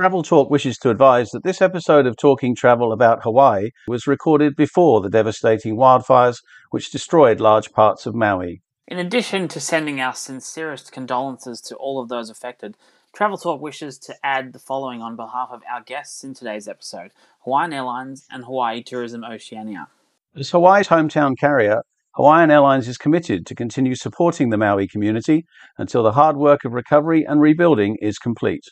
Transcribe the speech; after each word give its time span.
Travel 0.00 0.22
Talk 0.22 0.48
wishes 0.48 0.78
to 0.78 0.88
advise 0.88 1.28
that 1.32 1.44
this 1.44 1.60
episode 1.60 2.06
of 2.06 2.16
Talking 2.16 2.54
Travel 2.54 2.90
about 2.90 3.22
Hawaii 3.22 3.68
was 3.86 4.06
recorded 4.06 4.56
before 4.56 5.02
the 5.02 5.10
devastating 5.10 5.76
wildfires 5.76 6.38
which 6.70 6.90
destroyed 6.90 7.38
large 7.38 7.70
parts 7.72 8.06
of 8.06 8.14
Maui. 8.14 8.62
In 8.88 8.98
addition 8.98 9.46
to 9.48 9.60
sending 9.60 10.00
our 10.00 10.14
sincerest 10.14 10.90
condolences 10.90 11.60
to 11.60 11.76
all 11.76 12.00
of 12.00 12.08
those 12.08 12.30
affected, 12.30 12.78
Travel 13.14 13.36
Talk 13.36 13.60
wishes 13.60 13.98
to 13.98 14.14
add 14.24 14.54
the 14.54 14.58
following 14.58 15.02
on 15.02 15.16
behalf 15.16 15.50
of 15.52 15.60
our 15.70 15.82
guests 15.82 16.24
in 16.24 16.32
today's 16.32 16.66
episode 16.66 17.10
Hawaiian 17.44 17.74
Airlines 17.74 18.26
and 18.30 18.46
Hawaii 18.46 18.82
Tourism 18.82 19.22
Oceania. 19.22 19.88
As 20.34 20.48
Hawaii's 20.48 20.88
hometown 20.88 21.38
carrier, 21.38 21.82
Hawaiian 22.14 22.50
Airlines 22.50 22.88
is 22.88 22.96
committed 22.96 23.44
to 23.44 23.54
continue 23.54 23.94
supporting 23.94 24.48
the 24.48 24.56
Maui 24.56 24.88
community 24.88 25.44
until 25.76 26.02
the 26.02 26.12
hard 26.12 26.38
work 26.38 26.64
of 26.64 26.72
recovery 26.72 27.22
and 27.22 27.42
rebuilding 27.42 27.98
is 28.00 28.16
complete. 28.16 28.64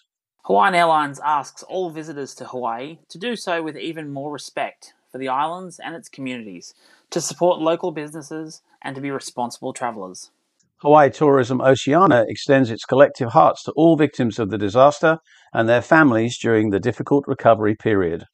Hawaiian 0.45 0.75
Airlines 0.75 1.21
asks 1.25 1.63
all 1.65 1.91
visitors 1.91 2.35
to 2.37 2.47
Hawaii 2.47 2.99
to 3.09 3.19
do 3.19 3.37
so 3.37 3.63
with 3.63 3.77
even 3.77 4.13
more 4.13 4.33
respect 4.33 4.95
for 5.11 5.19
the 5.19 5.29
islands 5.29 5.79
and 5.79 5.95
its 5.95 6.09
communities, 6.09 6.75
to 7.11 7.21
support 7.21 7.61
local 7.61 7.93
businesses, 7.93 8.63
and 8.83 8.95
to 8.95 9.01
be 9.01 9.11
responsible 9.11 9.73
travellers. 9.73 10.31
Hawaii 10.79 11.11
Tourism 11.11 11.61
Oceania 11.61 12.25
extends 12.29 12.71
its 12.71 12.85
collective 12.85 13.31
hearts 13.31 13.65
to 13.65 13.73
all 13.73 13.97
victims 13.97 14.39
of 14.39 14.51
the 14.51 14.59
disaster 14.59 15.19
and 15.53 15.69
their 15.69 15.83
families 15.83 16.39
during 16.39 16.71
the 16.71 16.79
difficult 16.79 17.25
recovery 17.27 17.75
period. 17.75 18.25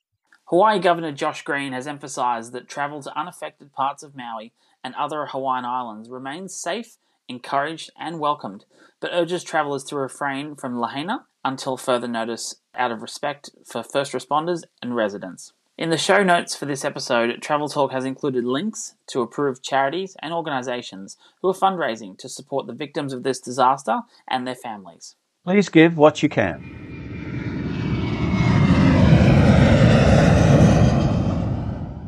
Hawaii 0.48 0.78
Governor 0.78 1.12
Josh 1.12 1.42
Green 1.42 1.72
has 1.72 1.86
emphasised 1.86 2.52
that 2.52 2.68
travel 2.68 3.02
to 3.02 3.18
unaffected 3.18 3.72
parts 3.72 4.02
of 4.02 4.14
Maui 4.14 4.52
and 4.82 4.94
other 4.94 5.26
Hawaiian 5.26 5.64
islands 5.64 6.10
remains 6.10 6.54
safe, 6.54 6.98
encouraged, 7.28 7.90
and 7.98 8.20
welcomed, 8.20 8.66
but 9.00 9.10
urges 9.14 9.42
travellers 9.42 9.84
to 9.84 9.96
refrain 9.96 10.54
from 10.54 10.78
lahaina 10.78 11.24
until 11.44 11.76
further 11.76 12.08
notice 12.08 12.56
out 12.74 12.90
of 12.90 13.02
respect 13.02 13.50
for 13.64 13.82
first 13.82 14.12
responders 14.12 14.62
and 14.82 14.96
residents. 14.96 15.52
In 15.76 15.90
the 15.90 15.98
show 15.98 16.22
notes 16.22 16.54
for 16.54 16.66
this 16.66 16.84
episode, 16.84 17.42
Travel 17.42 17.68
Talk 17.68 17.90
has 17.90 18.04
included 18.04 18.44
links 18.44 18.94
to 19.08 19.22
approved 19.22 19.64
charities 19.64 20.16
and 20.22 20.32
organisations 20.32 21.16
who 21.42 21.48
are 21.48 21.54
fundraising 21.54 22.16
to 22.18 22.28
support 22.28 22.68
the 22.68 22.72
victims 22.72 23.12
of 23.12 23.24
this 23.24 23.40
disaster 23.40 24.02
and 24.28 24.46
their 24.46 24.54
families. 24.54 25.16
Please 25.44 25.68
give 25.68 25.98
what 25.98 26.22
you 26.22 26.28
can. 26.28 26.62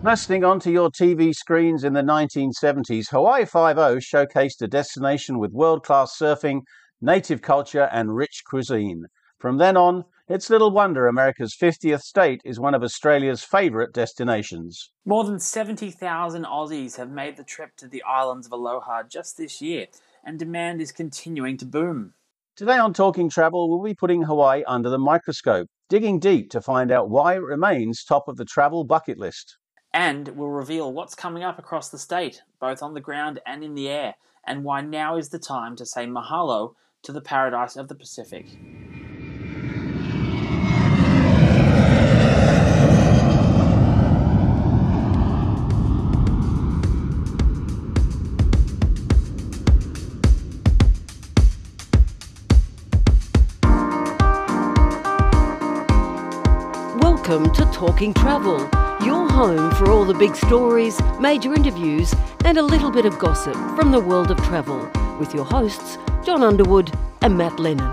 Listening 0.05 0.45
onto 0.45 0.71
your 0.71 0.89
TV 0.89 1.35
screens 1.35 1.83
in 1.83 1.93
the 1.93 2.03
1970s, 2.03 3.11
Hawaii 3.11 3.45
Five-O 3.45 3.97
showcased 3.97 4.63
a 4.63 4.69
destination 4.69 5.41
with 5.41 5.51
world-class 5.51 6.17
surfing, 6.17 6.61
native 7.01 7.43
culture, 7.43 7.89
and 7.93 8.15
rich 8.15 8.43
cuisine. 8.49 9.07
From 9.39 9.59
then 9.59 9.77
on, 9.77 10.07
it's 10.29 10.49
little 10.49 10.71
wonder 10.71 11.07
America's 11.07 11.55
50th 11.55 12.01
state 12.01 12.41
is 12.43 12.59
one 12.59 12.75
of 12.75 12.83
Australia's 12.83 13.45
favourite 13.45 13.93
destinations. 13.93 14.91
More 15.05 15.25
than 15.25 15.39
70,000 15.39 16.45
Aussies 16.45 16.97
have 16.97 17.11
made 17.11 17.37
the 17.37 17.45
trip 17.45 17.77
to 17.77 17.87
the 17.87 18.03
islands 18.03 18.47
of 18.47 18.53
Aloha 18.53 19.03
just 19.03 19.37
this 19.37 19.61
year, 19.61 19.89
and 20.25 20.39
demand 20.39 20.81
is 20.81 20.91
continuing 20.91 21.59
to 21.59 21.67
boom. 21.67 22.15
Today 22.57 22.79
on 22.79 22.95
Talking 22.95 23.29
Travel, 23.29 23.69
we'll 23.69 23.85
be 23.85 23.95
putting 23.95 24.23
Hawaii 24.23 24.65
under 24.67 24.89
the 24.89 24.99
microscope, 24.99 25.69
digging 25.91 26.19
deep 26.19 26.51
to 26.53 26.63
find 26.63 26.91
out 26.91 27.11
why 27.11 27.35
it 27.35 27.43
remains 27.43 28.03
top 28.03 28.29
of 28.29 28.39
the 28.39 28.47
travel 28.47 28.85
bucket 28.85 29.19
list. 29.19 29.59
And 29.93 30.29
we'll 30.29 30.49
reveal 30.49 30.95
what's 30.95 31.15
coming 31.15 31.43
up 31.43 31.59
across 31.59 31.91
the 31.91 31.99
state, 31.99 32.41
both 32.59 32.83
on 32.83 32.95
the 32.95 33.03
ground 33.03 33.41
and 33.47 33.63
in 33.63 33.75
the 33.75 33.91
air, 33.91 34.15
and 34.47 34.65
why 34.65 34.81
now 34.81 35.19
is 35.19 35.29
the 35.29 35.39
time 35.39 35.77
to 35.77 35.85
say 35.85 36.07
mahalo 36.07 36.73
to 37.03 37.13
the 37.13 37.21
paradise 37.21 37.77
of 37.77 37.89
the 37.89 37.95
Pacific. 37.95 38.47
Talking 57.77 58.15
Travel, 58.15 58.59
your 59.05 59.29
home 59.29 59.71
for 59.73 59.91
all 59.91 60.07
the 60.07 60.15
big 60.15 60.35
stories, 60.35 60.99
major 61.21 61.53
interviews, 61.53 62.15
and 62.43 62.57
a 62.57 62.63
little 62.63 62.91
bit 62.91 63.05
of 63.05 63.19
gossip 63.19 63.53
from 63.77 63.91
the 63.91 64.01
world 64.01 64.31
of 64.31 64.39
travel, 64.39 64.91
with 65.21 65.35
your 65.35 65.45
hosts, 65.45 65.99
John 66.25 66.43
Underwood 66.43 66.91
and 67.21 67.37
Matt 67.37 67.61
Lennon. 67.61 67.87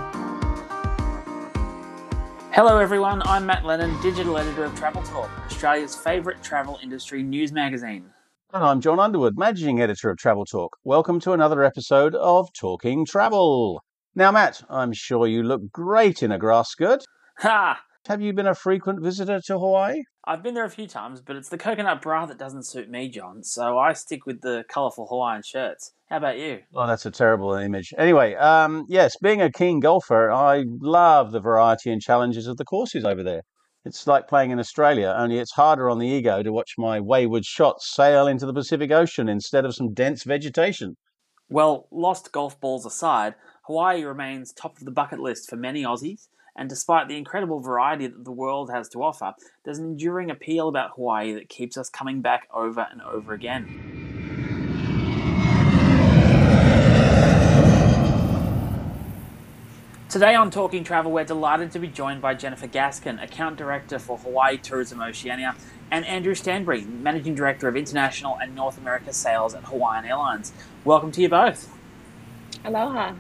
Hello, 2.54 2.78
everyone. 2.78 3.24
I'm 3.26 3.46
Matt 3.46 3.66
Lennon, 3.66 4.02
digital 4.02 4.38
editor 4.38 4.64
of 4.64 4.74
Travel 4.74 5.04
Talk, 5.04 5.30
Australia's 5.48 5.98
favourite 5.98 6.42
travel 6.42 6.80
industry 6.82 7.22
news 7.22 7.52
magazine. 7.52 8.06
And 8.54 8.64
I'm 8.64 8.80
John 8.80 9.02
Underwood, 9.02 9.38
managing 9.38 9.82
editor 9.82 10.10
of 10.10 10.18
Travel 10.18 10.46
Talk. 10.46 10.78
Welcome 10.86 11.20
to 11.20 11.34
another 11.34 11.62
episode 11.62 12.16
of 12.16 12.54
Talking 12.54 13.06
Travel. 13.06 13.84
Now, 14.16 14.32
Matt, 14.32 14.64
I'm 14.70 14.94
sure 14.94 15.28
you 15.28 15.44
look 15.44 15.74
great 15.74 16.24
in 16.24 16.32
a 16.32 16.38
grass 16.38 16.70
skirt. 16.70 17.04
Ha! 17.40 17.82
Have 18.08 18.20
you 18.20 18.34
been 18.34 18.48
a 18.48 18.54
frequent 18.54 19.02
visitor 19.02 19.40
to 19.48 19.58
Hawaii? 19.58 20.02
I've 20.26 20.44
been 20.44 20.56
there 20.56 20.66
a 20.66 20.70
few 20.70 20.88
times, 20.88 21.22
but 21.22 21.38
it's 21.38 21.48
the 21.48 21.58
coconut 21.58 22.02
bra 22.02 22.26
that 22.26 22.38
doesn't 22.38 22.66
suit 22.66 22.90
me, 22.90 23.08
John, 23.08 23.44
so 23.44 23.78
I 23.78 23.94
stick 23.94 24.26
with 24.26 24.42
the 24.42 24.66
colourful 24.68 25.08
Hawaiian 25.08 25.42
shirts. 25.42 25.94
How 26.10 26.18
about 26.18 26.38
you? 26.38 26.60
Oh, 26.76 26.86
that's 26.86 27.06
a 27.06 27.12
terrible 27.12 27.54
image. 27.54 27.94
Anyway, 27.98 28.36
um, 28.36 28.86
yes, 28.90 29.16
being 29.22 29.42
a 29.42 29.50
keen 29.50 29.80
golfer, 29.80 30.30
I 30.30 30.66
love 30.82 31.32
the 31.32 31.40
variety 31.40 31.94
and 31.94 32.02
challenges 32.02 32.46
of 32.46 32.58
the 32.58 32.66
courses 32.66 33.06
over 33.06 33.24
there. 33.24 33.44
It's 33.86 34.06
like 34.06 34.28
playing 34.28 34.52
in 34.52 34.60
Australia, 34.60 35.16
only 35.18 35.40
it's 35.40 35.54
harder 35.54 35.90
on 35.90 36.00
the 36.00 36.08
ego 36.08 36.44
to 36.44 36.52
watch 36.52 36.74
my 36.78 37.00
wayward 37.00 37.46
shots 37.46 37.90
sail 37.96 38.28
into 38.28 38.46
the 38.46 38.54
Pacific 38.54 38.92
Ocean 38.92 39.30
instead 39.30 39.64
of 39.64 39.76
some 39.76 39.94
dense 39.94 40.26
vegetation. 40.26 40.98
Well, 41.50 41.88
lost 41.90 42.34
golf 42.34 42.60
balls 42.60 42.86
aside, 42.86 43.36
Hawaii 43.68 44.04
remains 44.04 44.52
top 44.52 44.78
of 44.78 44.84
the 44.84 44.92
bucket 44.92 45.20
list 45.20 45.50
for 45.50 45.56
many 45.56 45.84
Aussies, 45.84 46.28
and 46.56 46.70
despite 46.70 47.08
the 47.08 47.18
incredible 47.18 47.60
variety 47.60 48.08
that 48.08 48.24
the 48.24 48.32
world 48.32 48.70
has 48.70 48.88
to 48.90 49.04
offer, 49.04 49.34
there's 49.64 49.80
an 49.80 49.86
enduring 49.86 50.30
appeal 50.30 50.68
about 50.68 50.92
Hawaii 50.96 51.34
that 51.34 51.50
keeps 51.50 51.78
us 51.78 51.90
coming 51.90 52.22
back 52.22 52.48
over 52.54 52.88
and 52.92 53.02
over 53.02 53.34
again. 53.34 54.04
Today 60.10 60.36
on 60.36 60.52
Talking 60.52 60.84
Travel, 60.84 61.12
we're 61.12 61.24
delighted 61.24 61.72
to 61.72 61.80
be 61.80 61.88
joined 61.88 62.22
by 62.22 62.36
Jennifer 62.36 62.68
Gaskin, 62.68 63.24
Account 63.24 63.58
Director 63.58 63.98
for 63.98 64.20
Hawaii 64.20 64.58
Tourism 64.58 65.02
Oceania, 65.02 65.56
and 65.90 66.06
Andrew 66.06 66.36
Stanbury, 66.36 66.84
Managing 66.84 67.34
Director 67.34 67.68
of 67.68 67.76
International 67.76 68.38
and 68.38 68.54
North 68.54 68.78
America 68.78 69.12
Sales 69.12 69.56
at 69.56 69.64
Hawaiian 69.64 70.06
Airlines. 70.06 70.54
Welcome 70.86 71.12
to 71.14 71.22
you 71.22 71.30
both. 71.30 71.76
Aloha. 72.64 73.14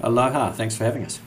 Aloha. 0.00 0.50
Thanks 0.50 0.76
for 0.76 0.82
having 0.82 1.04
us. 1.04 1.20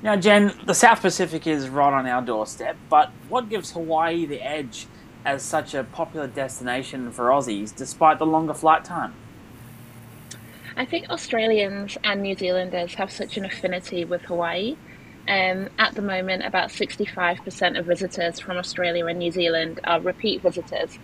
Now, 0.00 0.14
Jen, 0.14 0.54
the 0.64 0.74
South 0.74 1.00
Pacific 1.00 1.46
is 1.46 1.68
right 1.68 1.92
on 1.92 2.06
our 2.06 2.22
doorstep, 2.22 2.76
but 2.88 3.10
what 3.28 3.48
gives 3.48 3.72
Hawaii 3.72 4.26
the 4.26 4.40
edge 4.40 4.86
as 5.24 5.42
such 5.42 5.74
a 5.74 5.82
popular 5.82 6.28
destination 6.28 7.10
for 7.10 7.26
Aussies 7.30 7.74
despite 7.74 8.20
the 8.20 8.26
longer 8.26 8.54
flight 8.54 8.84
time? 8.84 9.14
I 10.76 10.84
think 10.84 11.10
Australians 11.10 11.98
and 12.04 12.22
New 12.22 12.36
Zealanders 12.36 12.94
have 12.94 13.10
such 13.10 13.36
an 13.36 13.44
affinity 13.44 14.04
with 14.04 14.22
Hawaii. 14.22 14.76
Um, 15.26 15.68
at 15.80 15.96
the 15.96 16.02
moment, 16.02 16.44
about 16.44 16.68
65% 16.70 17.76
of 17.76 17.84
visitors 17.84 18.38
from 18.38 18.56
Australia 18.56 19.04
and 19.06 19.18
New 19.18 19.32
Zealand 19.32 19.80
are 19.82 20.00
repeat 20.00 20.42
visitors. 20.42 20.96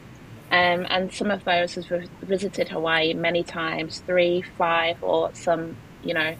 Um, 0.53 0.87
and 0.88 1.12
some 1.12 1.32
of 1.32 1.44
those 1.44 1.75
have 1.75 1.88
visited 2.22 2.69
Hawaii 2.69 3.12
many 3.12 3.43
times 3.43 3.99
three, 4.06 4.43
five, 4.56 5.03
or 5.03 5.34
some, 5.34 5.76
you 6.05 6.15
know, 6.15 6.37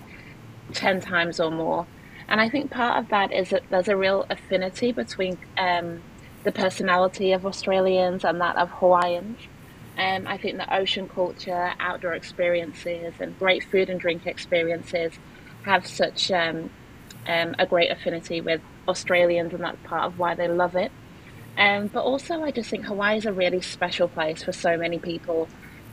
10 0.73 1.01
times 1.01 1.41
or 1.41 1.51
more. 1.51 1.89
And 2.29 2.41
I 2.41 2.49
think 2.49 2.71
part 2.71 2.99
of 2.99 3.09
that 3.11 3.33
is 3.33 3.51
that 3.51 3.65
there's 3.71 3.89
a 3.89 3.97
real 3.97 4.27
affinity 4.31 4.93
between 4.93 5.39
um, 5.59 6.03
the 6.43 6.53
personality 6.53 7.33
of 7.33 7.45
Australians 7.47 8.25
and 8.25 8.41
that 8.41 8.57
of 8.57 8.71
Hawaiians. 8.71 9.39
Um, 9.97 10.27
I 10.27 10.39
think 10.39 10.57
the 10.57 10.75
ocean 10.75 11.09
culture, 11.09 11.73
outdoor 11.79 12.15
experiences, 12.15 13.15
and 13.21 13.39
great 13.39 13.65
food 13.65 13.89
and 13.89 14.01
drink 14.01 14.27
experiences 14.27 15.13
have 15.63 15.87
such 15.87 16.31
um, 16.31 16.71
um, 17.27 17.55
a 17.59 17.67
great 17.67 17.91
affinity 17.91 18.41
with 18.41 18.61
Australians, 18.89 19.55
and 19.55 19.63
that's 19.63 19.79
part 19.85 20.05
of 20.05 20.19
why 20.19 20.35
they 20.35 20.49
love 20.49 20.75
it. 20.75 20.91
Um, 21.57 21.87
but 21.87 22.03
also, 22.03 22.43
I 22.43 22.51
just 22.51 22.71
think 22.71 22.87
Hawaii 22.87 23.19
is 23.19 23.27
a 23.27 23.33
really 23.33 23.61
special 23.61 24.09
place 24.09 24.43
for 24.43 24.53
so 24.53 24.77
many 24.77 24.99
people. 24.99 25.49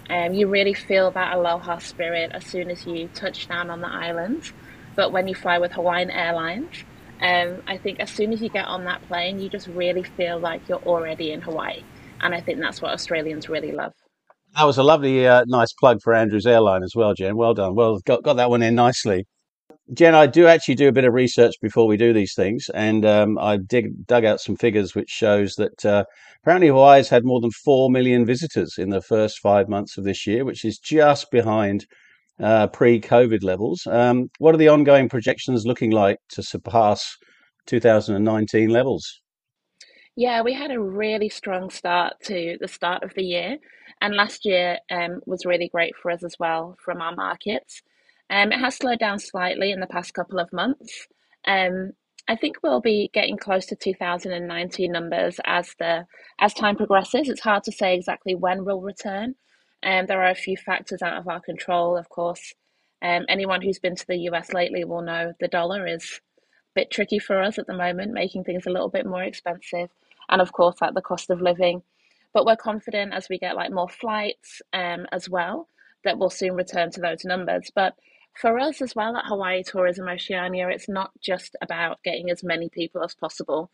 Um, 0.10 0.34
you 0.34 0.48
really 0.48 0.74
feel 0.74 1.12
that 1.12 1.36
aloha 1.36 1.78
spirit 1.78 2.32
as 2.34 2.46
soon 2.46 2.72
as 2.72 2.86
you 2.86 3.08
touch 3.10 3.48
down 3.48 3.70
on 3.70 3.82
the 3.82 3.88
island. 3.88 4.52
But 4.96 5.12
when 5.12 5.28
you 5.28 5.36
fly 5.36 5.58
with 5.58 5.72
Hawaiian 5.72 6.10
Airlines, 6.10 6.84
um, 7.22 7.62
I 7.68 7.78
think 7.78 8.00
as 8.00 8.10
soon 8.10 8.34
as 8.34 8.42
you 8.42 8.50
get 8.50 8.66
on 8.66 8.86
that 8.86 9.02
plane, 9.08 9.40
you 9.40 9.50
just 9.50 9.68
really 9.68 10.04
feel 10.04 10.40
like 10.40 10.68
you're 10.68 10.84
already 10.84 11.32
in 11.32 11.42
Hawaii. 11.42 11.84
And 12.22 12.34
I 12.34 12.42
think 12.42 12.60
that's 12.60 12.82
what 12.82 12.92
Australians 12.92 13.50
really 13.50 13.72
love. 13.72 13.94
That 14.56 14.64
was 14.64 14.78
a 14.78 14.84
lovely, 14.84 15.26
uh, 15.26 15.46
nice 15.48 15.72
plug 15.74 16.00
for 16.04 16.14
Andrew's 16.14 16.46
airline 16.46 16.84
as 16.84 16.94
well, 16.96 17.14
Jen. 17.14 17.38
Well 17.38 17.54
done. 17.54 17.76
Well, 17.76 18.00
got, 18.06 18.24
got 18.24 18.36
that 18.38 18.50
one 18.50 18.62
in 18.62 18.76
nicely. 18.76 19.26
Jen, 19.94 20.16
I 20.16 20.26
do 20.26 20.48
actually 20.48 20.76
do 20.76 20.88
a 20.88 20.94
bit 20.94 21.04
of 21.04 21.14
research 21.14 21.54
before 21.62 21.86
we 21.86 21.98
do 21.98 22.14
these 22.14 22.34
things, 22.34 22.70
and 22.74 23.06
um, 23.06 23.38
I 23.40 23.58
dig, 23.58 24.06
dug 24.08 24.24
out 24.24 24.40
some 24.40 24.56
figures 24.56 24.96
which 24.96 25.10
shows 25.10 25.56
that 25.56 25.86
uh, 25.86 26.06
apparently 26.44 26.70
Hawaii's 26.70 27.10
had 27.10 27.26
more 27.26 27.42
than 27.42 27.52
four 27.52 27.90
million 27.90 28.26
visitors 28.26 28.76
in 28.78 28.90
the 28.90 29.02
first 29.02 29.40
five 29.40 29.68
months 29.68 29.98
of 29.98 30.06
this 30.06 30.26
year, 30.26 30.46
which 30.46 30.64
is 30.64 30.78
just 30.78 31.30
behind 31.30 31.86
uh, 32.42 32.68
pre-COVID 32.68 33.44
levels. 33.44 33.86
Um, 33.88 34.30
what 34.40 34.56
are 34.56 34.58
the 34.58 34.68
ongoing 34.68 35.10
projections 35.10 35.66
looking 35.66 35.92
like 35.92 36.18
to 36.30 36.44
surpass 36.44 37.18
2019 37.68 38.70
levels? 38.70 39.22
Yeah, 40.16 40.42
we 40.42 40.54
had 40.54 40.72
a 40.72 40.80
really 40.80 41.30
strong 41.30 41.70
start 41.70 42.14
to 42.26 42.58
the 42.60 42.68
start 42.68 43.04
of 43.04 43.14
the 43.16 43.24
year, 43.24 43.58
and 44.02 44.16
last 44.16 44.46
year 44.46 44.78
um, 44.92 45.22
was 45.26 45.46
really 45.46 45.70
great 45.70 45.94
for 46.02 46.12
us 46.12 46.24
as 46.24 46.36
well 46.40 46.76
from 46.84 47.02
our 47.02 47.16
markets. 47.16 47.82
Um, 48.30 48.52
it 48.52 48.60
has 48.60 48.76
slowed 48.76 49.00
down 49.00 49.20
slightly 49.20 49.72
in 49.72 49.80
the 49.80 49.88
past 49.88 50.14
couple 50.14 50.40
of 50.40 50.52
months. 50.52 51.08
Um, 51.46 51.92
I 52.28 52.36
think 52.36 52.58
we'll 52.62 52.82
be 52.82 53.10
getting 53.14 53.38
close 53.38 53.66
to 53.68 53.76
2019 53.76 54.92
numbers 54.92 55.40
as 55.46 55.74
the 55.80 56.06
as 56.40 56.54
time 56.54 56.76
progresses. 56.76 57.30
It's 57.30 57.42
hard 57.42 57.64
to 57.64 57.72
say 57.72 57.96
exactly 57.96 58.36
when 58.36 58.64
we'll 58.64 58.82
return. 58.82 59.36
Um, 59.84 60.06
there 60.06 60.22
are 60.22 60.30
a 60.30 60.36
few 60.36 60.58
factors 60.58 61.02
out 61.02 61.18
of 61.18 61.28
our 61.28 61.40
control, 61.40 61.98
of 61.98 62.10
course. 62.10 62.54
Um, 63.02 63.26
anyone 63.28 63.62
who's 63.62 63.80
been 63.80 63.96
to 63.96 64.08
the 64.08 64.18
US 64.30 64.54
lately 64.54 64.84
will 64.84 65.02
know 65.02 65.34
the 65.40 65.48
dollar 65.48 65.88
is 65.88 66.20
a 66.38 66.42
bit 66.76 66.92
tricky 66.92 67.20
for 67.20 67.42
us 67.42 67.58
at 67.58 67.68
the 67.68 67.74
moment, 67.74 68.14
making 68.14 68.44
things 68.44 68.66
a 68.68 68.72
little 68.72 68.90
bit 68.90 69.06
more 69.06 69.24
expensive 69.24 69.90
and 70.30 70.42
of 70.42 70.54
course 70.54 70.78
like 70.82 70.94
the 70.94 71.02
cost 71.02 71.30
of 71.30 71.42
living. 71.42 71.84
But 72.34 72.46
we're 72.46 72.56
confident 72.56 73.14
as 73.14 73.28
we 73.30 73.38
get 73.38 73.56
like 73.56 73.72
more 73.72 73.90
flights 73.90 74.62
um, 74.74 75.06
as 75.12 75.30
well 75.30 75.68
that 76.04 76.18
we'll 76.18 76.30
soon 76.30 76.56
return 76.56 76.90
to 76.92 77.02
those 77.02 77.26
numbers. 77.26 77.72
But 77.76 77.96
for 78.40 78.58
us 78.58 78.82
as 78.82 78.96
well 78.96 79.18
at 79.18 79.26
Hawaii 79.26 79.62
Tourism 79.64 80.08
Oceania, 80.08 80.70
it's 80.70 80.90
not 80.90 81.12
just 81.20 81.56
about 81.62 82.02
getting 82.04 82.32
as 82.32 82.44
many 82.44 82.70
people 82.70 83.04
as 83.04 83.14
possible. 83.14 83.70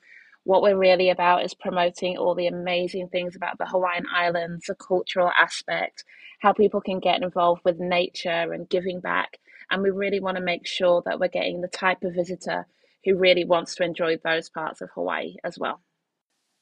What 0.47 0.61
we're 0.61 0.77
really 0.77 1.09
about 1.09 1.43
is 1.43 1.53
promoting 1.53 2.15
all 2.15 2.33
the 2.33 2.47
amazing 2.47 3.09
things 3.09 3.35
about 3.35 3.57
the 3.57 3.65
Hawaiian 3.65 4.05
Islands, 4.09 4.67
the 4.67 4.75
cultural 4.75 5.29
aspect, 5.37 6.05
how 6.39 6.53
people 6.53 6.79
can 6.79 7.01
get 7.01 7.21
involved 7.21 7.63
with 7.65 7.81
nature 7.81 8.53
and 8.53 8.69
giving 8.69 9.01
back. 9.01 9.39
And 9.69 9.83
we 9.83 9.89
really 9.89 10.21
want 10.21 10.37
to 10.37 10.41
make 10.41 10.65
sure 10.65 11.03
that 11.05 11.19
we're 11.19 11.27
getting 11.27 11.59
the 11.59 11.67
type 11.67 12.01
of 12.01 12.15
visitor 12.15 12.65
who 13.03 13.17
really 13.17 13.43
wants 13.43 13.75
to 13.75 13.83
enjoy 13.83 14.19
those 14.23 14.49
parts 14.49 14.79
of 14.79 14.89
Hawaii 14.91 15.35
as 15.43 15.59
well. 15.59 15.81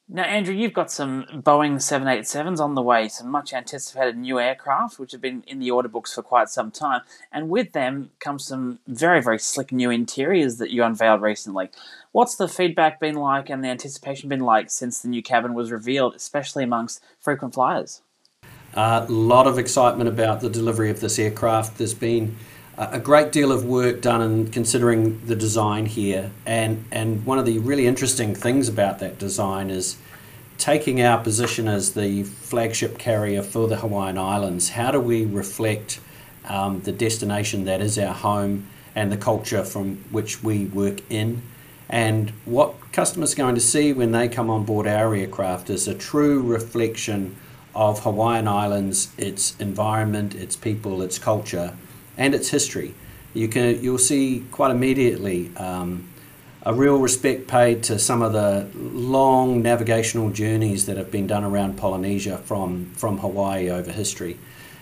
Now, 0.08 0.24
Andrew, 0.24 0.54
you've 0.54 0.74
got 0.74 0.92
some 0.92 1.26
Boeing 1.34 1.78
787s 1.78 2.60
on 2.60 2.76
the 2.76 2.82
way, 2.84 3.08
some 3.08 3.28
much 3.28 3.54
anticipated 3.54 4.16
new 4.16 4.40
aircraft, 4.40 5.00
which 5.00 5.14
have 5.14 5.22
been 5.22 5.44
in 5.48 5.58
the 5.58 5.72
order 5.72 5.90
books 5.90 6.14
for 6.14 6.22
quite 6.22 6.48
some 6.48 6.70
time. 6.70 7.02
And 7.32 7.50
with 7.50 7.72
them 7.72 8.12
comes 8.20 8.46
some 8.46 8.78
very, 8.88 9.20
very 9.20 9.40
slick 9.40 9.72
new 9.72 9.90
interiors 9.90 10.58
that 10.58 10.70
you 10.70 10.84
unveiled 10.84 11.24
recently. 11.24 11.72
What's 12.12 12.36
the 12.36 12.48
feedback 12.48 13.00
been 13.00 13.16
like 13.16 13.50
and 13.50 13.64
the 13.64 13.70
anticipation 13.70 14.30
been 14.30 14.42
like 14.42 14.70
since 14.70 15.00
the 15.00 15.08
new 15.08 15.24
cabin 15.24 15.56
was 15.56 15.72
revealed, 15.72 16.14
especially 16.14 16.64
amongst 16.64 17.04
frequent 17.20 17.56
flyers? 17.56 18.04
A 18.76 18.80
uh, 18.80 19.06
lot 19.10 19.48
of 19.48 19.58
excitement 19.58 20.08
about 20.08 20.40
the 20.40 20.50
delivery 20.52 20.92
of 20.92 21.00
this 21.00 21.18
aircraft. 21.18 21.80
There's 21.80 21.96
been 21.96 22.36
a 22.78 23.00
great 23.00 23.32
deal 23.32 23.52
of 23.52 23.64
work 23.64 24.02
done 24.02 24.22
in 24.22 24.52
considering 24.52 25.26
the 25.26 25.36
design 25.36 25.86
here. 25.86 26.32
And, 26.46 26.86
and 26.92 27.26
one 27.26 27.40
of 27.40 27.46
the 27.46 27.60
really 27.60 27.88
interesting 27.88 28.36
things 28.36 28.68
about 28.68 29.00
that 29.00 29.18
design 29.18 29.70
is 29.70 29.98
taking 30.58 31.02
our 31.02 31.22
position 31.22 31.68
as 31.68 31.94
the 31.94 32.24
flagship 32.24 32.98
carrier 32.98 33.42
for 33.42 33.68
the 33.68 33.78
Hawaiian 33.78 34.18
Islands. 34.18 34.70
How 34.70 34.92
do 34.92 35.00
we 35.00 35.26
reflect 35.26 36.00
um, 36.46 36.82
the 36.82 36.92
destination 36.92 37.66
that 37.66 37.82
is 37.82 37.98
our 37.98 38.14
home 38.14 38.68
and 38.94 39.12
the 39.12 39.18
culture 39.18 39.64
from 39.64 39.98
which 40.12 40.44
we 40.44 40.66
work 40.66 41.00
in? 41.10 41.42
And 41.88 42.32
what 42.44 42.74
customers 42.92 43.34
are 43.34 43.38
going 43.38 43.56
to 43.56 43.62
see 43.62 43.94
when 43.94 44.12
they 44.12 44.28
come 44.28 44.50
on 44.50 44.66
board 44.66 44.88
our 44.88 45.14
aircraft 45.16 45.70
is 45.70 45.88
a 45.88 45.94
true 45.94 46.42
reflection 46.42 47.38
of 47.74 48.04
Hawaiian 48.04 48.48
Islands, 48.48 49.14
its 49.18 49.56
environment, 49.60 50.34
its 50.36 50.56
people, 50.56 51.02
its 51.02 51.20
culture 51.20 51.74
and 52.18 52.34
its 52.36 52.50
history. 52.50 52.94
You 53.34 53.48
can 53.48 53.82
you'll 53.84 53.98
see 53.98 54.46
quite 54.52 54.72
immediately 54.72 55.52
um, 55.58 56.08
a 56.64 56.74
real 56.74 56.98
respect 56.98 57.48
paid 57.48 57.84
to 57.84 58.00
some 58.00 58.22
of 58.22 58.34
the 58.34 58.68
long 58.76 59.62
navigational 59.62 60.30
journeys 60.30 60.86
that 60.88 60.98
have 60.98 61.12
been 61.12 61.28
done 61.28 61.44
around 61.44 61.78
Polynesia 61.78 62.38
from 62.40 62.86
from 62.96 63.20
Hawaii 63.20 63.70
over 63.70 63.92
history. 63.92 64.38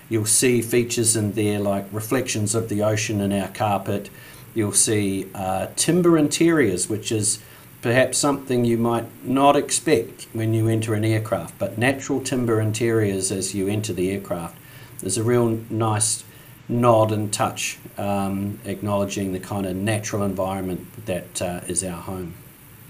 You'll 0.10 0.26
see 0.26 0.62
features 0.62 1.16
in 1.16 1.32
there 1.34 1.60
like 1.60 1.86
reflections 1.92 2.56
of 2.56 2.70
the 2.70 2.84
ocean 2.84 3.20
in 3.22 3.34
our 3.34 3.48
carpet. 3.48 4.10
You'll 4.54 4.72
see 4.74 5.28
uh, 5.34 5.68
timber 5.76 6.18
interiors, 6.18 6.88
which 6.88 7.12
is 7.12 7.40
perhaps 7.82 8.18
something 8.18 8.64
you 8.64 8.78
might 8.78 9.06
not 9.26 9.56
expect 9.56 10.28
when 10.32 10.54
you 10.54 10.68
enter 10.68 10.94
an 10.94 11.04
aircraft, 11.04 11.58
but 11.58 11.78
natural 11.78 12.22
timber 12.22 12.62
interiors 12.62 13.32
as 13.32 13.56
you 13.56 13.68
enter 13.68 13.92
the 13.92 14.12
aircraft. 14.12 14.58
There's 15.00 15.18
a 15.18 15.24
real 15.24 15.60
nice 15.70 16.24
nod 16.70 17.12
and 17.12 17.32
touch, 17.32 17.78
um, 17.98 18.60
acknowledging 18.66 19.34
the 19.34 19.40
kind 19.40 19.66
of 19.66 19.76
natural 19.76 20.24
environment 20.24 21.06
that 21.06 21.42
uh, 21.42 21.62
is 21.68 21.84
our 21.84 22.02
home. 22.02 22.34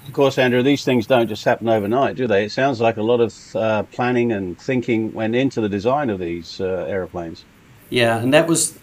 Of 0.07 0.13
course, 0.13 0.37
Andrew, 0.37 0.61
these 0.61 0.83
things 0.83 1.07
don't 1.07 1.27
just 1.27 1.45
happen 1.45 1.69
overnight, 1.69 2.15
do 2.15 2.27
they? 2.27 2.45
It 2.45 2.51
sounds 2.51 2.81
like 2.81 2.97
a 2.97 3.03
lot 3.03 3.21
of 3.21 3.55
uh, 3.55 3.83
planning 3.83 4.33
and 4.33 4.59
thinking 4.59 5.13
went 5.13 5.33
into 5.33 5.61
the 5.61 5.69
design 5.69 6.09
of 6.09 6.19
these 6.19 6.59
uh, 6.59 6.85
aeroplanes. 6.89 7.45
Yeah, 7.89 8.19
and 8.19 8.33
that 8.33 8.47
was 8.47 8.77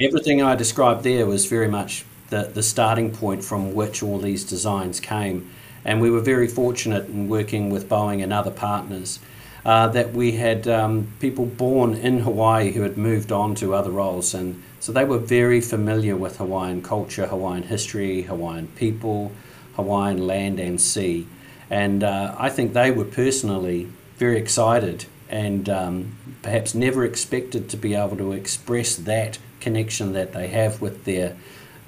everything 0.00 0.42
I 0.42 0.56
described 0.56 1.04
there 1.04 1.26
was 1.26 1.46
very 1.46 1.68
much 1.68 2.04
the, 2.30 2.50
the 2.52 2.62
starting 2.62 3.12
point 3.12 3.44
from 3.44 3.74
which 3.74 4.02
all 4.02 4.18
these 4.18 4.44
designs 4.44 5.00
came. 5.00 5.50
And 5.84 6.00
we 6.00 6.10
were 6.10 6.20
very 6.20 6.48
fortunate 6.48 7.08
in 7.08 7.28
working 7.28 7.70
with 7.70 7.88
Boeing 7.88 8.22
and 8.22 8.32
other 8.32 8.50
partners 8.50 9.20
uh, 9.64 9.88
that 9.88 10.12
we 10.12 10.32
had 10.32 10.66
um, 10.68 11.12
people 11.20 11.46
born 11.46 11.94
in 11.94 12.20
Hawaii 12.20 12.72
who 12.72 12.82
had 12.82 12.96
moved 12.96 13.32
on 13.32 13.54
to 13.56 13.74
other 13.74 13.90
roles. 13.90 14.34
And 14.34 14.62
so 14.80 14.92
they 14.92 15.04
were 15.04 15.18
very 15.18 15.60
familiar 15.60 16.16
with 16.16 16.38
Hawaiian 16.38 16.82
culture, 16.82 17.26
Hawaiian 17.26 17.64
history, 17.64 18.22
Hawaiian 18.22 18.68
people, 18.68 19.32
Hawaiian 19.76 20.26
land 20.26 20.58
and 20.58 20.80
sea. 20.80 21.26
And 21.70 22.02
uh, 22.02 22.34
I 22.38 22.48
think 22.48 22.72
they 22.72 22.90
were 22.90 23.04
personally 23.04 23.88
very 24.16 24.38
excited 24.38 25.06
and 25.28 25.68
um, 25.68 26.16
perhaps 26.42 26.74
never 26.74 27.04
expected 27.04 27.68
to 27.70 27.76
be 27.76 27.94
able 27.94 28.16
to 28.16 28.32
express 28.32 28.96
that 28.96 29.38
connection 29.60 30.12
that 30.14 30.32
they 30.32 30.48
have 30.48 30.80
with 30.80 31.04
their 31.04 31.36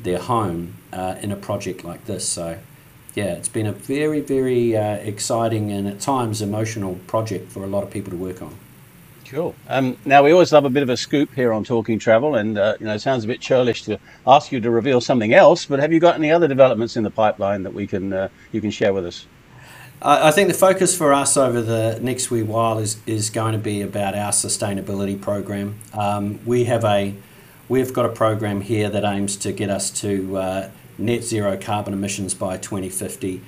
their 0.02 0.19
home 0.19 0.75
uh, 0.93 1.16
in 1.20 1.31
a 1.31 1.37
project 1.37 1.84
like 1.84 2.06
this. 2.06 2.26
So 2.26 2.58
yeah, 3.20 3.34
it's 3.34 3.50
been 3.50 3.67
a 3.67 3.72
very, 3.72 4.20
very 4.20 4.75
uh, 4.75 4.94
exciting 4.94 5.70
and 5.70 5.87
at 5.87 6.00
times 6.00 6.40
emotional 6.40 6.95
project 7.06 7.52
for 7.52 7.62
a 7.64 7.66
lot 7.66 7.83
of 7.83 7.90
people 7.90 8.11
to 8.11 8.16
work 8.16 8.40
on. 8.40 8.56
Cool. 9.26 9.54
Um, 9.68 9.99
now 10.06 10.25
we 10.25 10.33
always 10.33 10.52
love 10.52 10.64
a 10.64 10.71
bit 10.71 10.83
of 10.83 10.88
a 10.88 10.97
scoop 10.97 11.33
here 11.35 11.52
on 11.52 11.62
Talking 11.62 11.99
Travel, 11.99 12.35
and 12.35 12.56
uh, 12.56 12.76
you 12.80 12.87
know 12.87 12.95
it 12.95 13.00
sounds 13.00 13.25
a 13.25 13.26
bit 13.26 13.40
churlish 13.40 13.85
to 13.85 13.99
ask 14.26 14.50
you 14.50 14.59
to 14.61 14.71
reveal 14.71 15.00
something 15.00 15.35
else. 15.35 15.66
But 15.66 15.80
have 15.80 15.92
you 15.92 16.00
got 16.00 16.14
any 16.14 16.33
other 16.33 16.49
developments 16.49 16.97
in 16.97 17.04
the 17.04 17.11
pipeline 17.11 17.62
that 17.62 17.75
we 17.75 17.87
can 17.87 18.12
uh, 18.12 18.28
you 18.52 18.61
can 18.61 18.71
share 18.71 18.92
with 18.92 19.06
us? 19.06 19.26
I 20.02 20.30
think 20.30 20.49
the 20.49 20.54
focus 20.54 20.97
for 20.97 21.12
us 21.12 21.37
over 21.37 21.61
the 21.61 21.99
next 22.00 22.30
wee 22.30 22.42
while 22.42 22.78
is 22.78 22.97
is 23.06 23.28
going 23.28 23.52
to 23.52 23.59
be 23.59 23.83
about 23.83 24.14
our 24.16 24.33
sustainability 24.33 25.21
program. 25.21 25.78
Um, 25.92 26.40
we 26.47 26.64
have 26.64 26.85
a 26.85 27.14
we've 27.68 27.92
got 27.92 28.06
a 28.06 28.14
program 28.25 28.62
here 28.62 28.88
that 28.88 29.04
aims 29.04 29.37
to 29.37 29.52
get 29.52 29.71
us 29.71 29.90
to 30.00 30.38
uh, 30.38 30.71
net 31.00 31.23
zero 31.25 31.57
carbon 31.57 31.92
emissions 31.92 32.35
by 32.35 32.57
2050. 32.57 33.40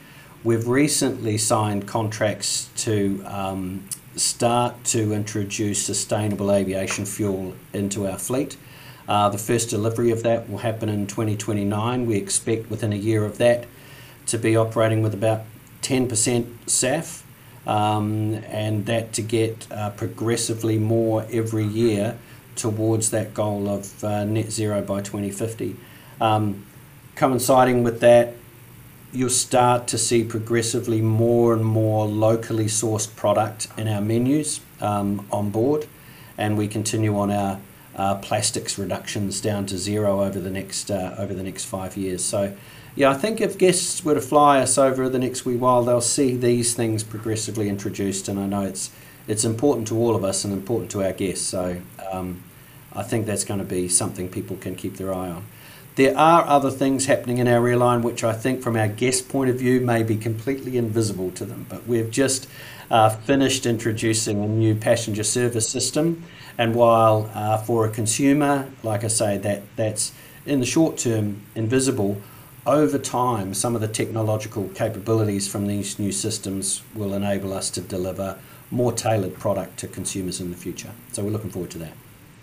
We've 0.44 0.66
recently 0.66 1.38
signed 1.38 1.87
contracts 1.87 2.71
to 2.78 3.23
um, 3.26 3.88
start 4.16 4.85
to 4.85 5.12
introduce 5.12 5.85
sustainable 5.85 6.52
aviation 6.52 7.06
fuel 7.06 7.54
into 7.73 8.06
our 8.06 8.18
fleet. 8.18 8.56
Uh, 9.09 9.28
the 9.28 9.38
first 9.38 9.71
delivery 9.71 10.11
of 10.11 10.23
that 10.23 10.49
will 10.49 10.59
happen 10.59 10.88
in 10.88 11.06
2029. 11.06 12.06
We 12.06 12.16
expect 12.16 12.71
within 12.71 12.92
a 12.92 12.97
year 12.97 13.25
of 13.25 13.38
that 13.38 13.66
to 14.26 14.38
be 14.38 14.56
operating 14.56 15.02
with 15.02 15.14
about 15.14 15.42
10% 15.82 16.09
SAF 16.66 17.23
um, 17.66 18.35
and 18.47 18.87
that 18.87 19.12
to 19.14 19.23
get 19.23 19.66
uh, 19.71 19.90
progressively 19.90 20.78
more 20.78 21.26
every 21.30 21.64
year 21.64 22.18
towards 22.56 23.11
that 23.11 23.35
goal 23.35 23.68
of 23.68 24.04
uh, 24.04 24.25
net 24.25 24.50
zero 24.50 24.82
by 24.82 25.00
2050. 25.00 25.76
Um, 26.21 26.64
coinciding 27.16 27.83
with 27.83 28.00
that, 28.00 28.35
you'll 29.12 29.31
start 29.31 29.87
to 29.88 29.99
see 29.99 30.25
progressively 30.25 31.02
more 31.02 31.52
and 31.52 31.64
more 31.64 32.07
locally 32.07 32.64
sourced 32.64 33.14
product 33.14 33.69
in 33.76 33.87
our 33.87 34.00
menus 34.00 34.61
um, 34.81 35.26
on 35.31 35.50
board, 35.50 35.87
and 36.38 36.57
we 36.57 36.66
continue 36.66 37.16
on 37.19 37.31
our 37.31 37.61
uh, 37.95 38.14
plastics 38.16 38.78
reductions 38.78 39.40
down 39.40 39.66
to 39.66 39.76
zero 39.76 40.23
over 40.23 40.40
the 40.40 40.50
next 40.50 40.90
uh, 40.90 41.14
over 41.19 41.35
the 41.35 41.42
next 41.42 41.66
five 41.66 41.97
years. 41.97 42.25
So, 42.25 42.57
yeah, 42.95 43.11
I 43.11 43.14
think 43.14 43.40
if 43.40 43.59
guests 43.59 44.02
were 44.02 44.14
to 44.14 44.21
fly 44.21 44.61
us 44.61 44.78
over 44.78 45.09
the 45.09 45.19
next 45.19 45.45
wee 45.45 45.57
while, 45.57 45.85
they'll 45.85 46.00
see 46.00 46.35
these 46.35 46.75
things 46.75 47.02
progressively 47.04 47.69
introduced, 47.69 48.28
and 48.28 48.38
I 48.38 48.47
know 48.47 48.62
it's 48.62 48.90
it's 49.28 49.45
important 49.45 49.88
to 49.88 49.97
all 49.97 50.16
of 50.16 50.25
us 50.25 50.45
and 50.45 50.54
important 50.54 50.90
to 50.92 51.04
our 51.04 51.12
guests. 51.12 51.47
So, 51.47 51.83
um, 52.11 52.42
I 52.95 53.02
think 53.02 53.26
that's 53.26 53.45
going 53.45 53.61
to 53.61 53.66
be 53.66 53.88
something 53.88 54.28
people 54.28 54.57
can 54.57 54.75
keep 54.75 54.97
their 54.97 55.12
eye 55.12 55.28
on. 55.28 55.45
There 55.94 56.16
are 56.16 56.44
other 56.46 56.70
things 56.70 57.06
happening 57.06 57.38
in 57.38 57.46
our 57.49 57.66
airline 57.68 58.02
which 58.02 58.25
I 58.25 58.32
think, 58.32 58.62
from 58.62 58.76
our 58.76 58.88
guest 58.88 59.28
point 59.28 59.50
of 59.50 59.56
view, 59.56 59.80
may 59.80 60.02
be 60.02 60.16
completely 60.16 60.76
invisible 60.76 61.30
to 61.32 61.44
them. 61.44 61.66
But 61.68 61.87
we've 61.87 62.11
just 62.11 62.49
uh, 62.90 63.11
finished 63.11 63.66
introducing 63.66 64.42
a 64.42 64.49
new 64.49 64.75
passenger 64.75 65.25
service 65.25 65.68
system, 65.68 66.25
and 66.56 66.75
while 66.75 67.30
uh, 67.34 67.58
for 67.58 67.87
a 67.87 67.90
consumer, 67.90 68.70
like 68.82 69.04
I 69.04 69.08
say, 69.08 69.38
that 69.38 69.62
that's 69.76 70.12
in 70.46 70.61
the 70.61 70.66
short 70.66 70.99
term 70.99 71.42
invisible, 71.54 72.20
over 72.66 72.99
time, 72.99 73.54
some 73.54 73.75
of 73.75 73.80
the 73.80 73.88
technological 73.88 74.68
capabilities 74.68 75.49
from 75.49 75.66
these 75.66 75.99
new 75.99 76.12
systems 76.12 76.82
will 76.94 77.12
enable 77.12 77.52
us 77.52 77.70
to 77.70 77.80
deliver 77.80 78.38
more 78.70 78.92
tailored 78.92 79.34
product 79.34 79.78
to 79.78 79.88
consumers 79.88 80.40
in 80.40 80.50
the 80.50 80.56
future. 80.56 80.92
So 81.12 81.25
we're 81.25 81.30
looking 81.30 81.50
forward 81.50 81.70
to 81.72 81.78
that. 81.78 81.92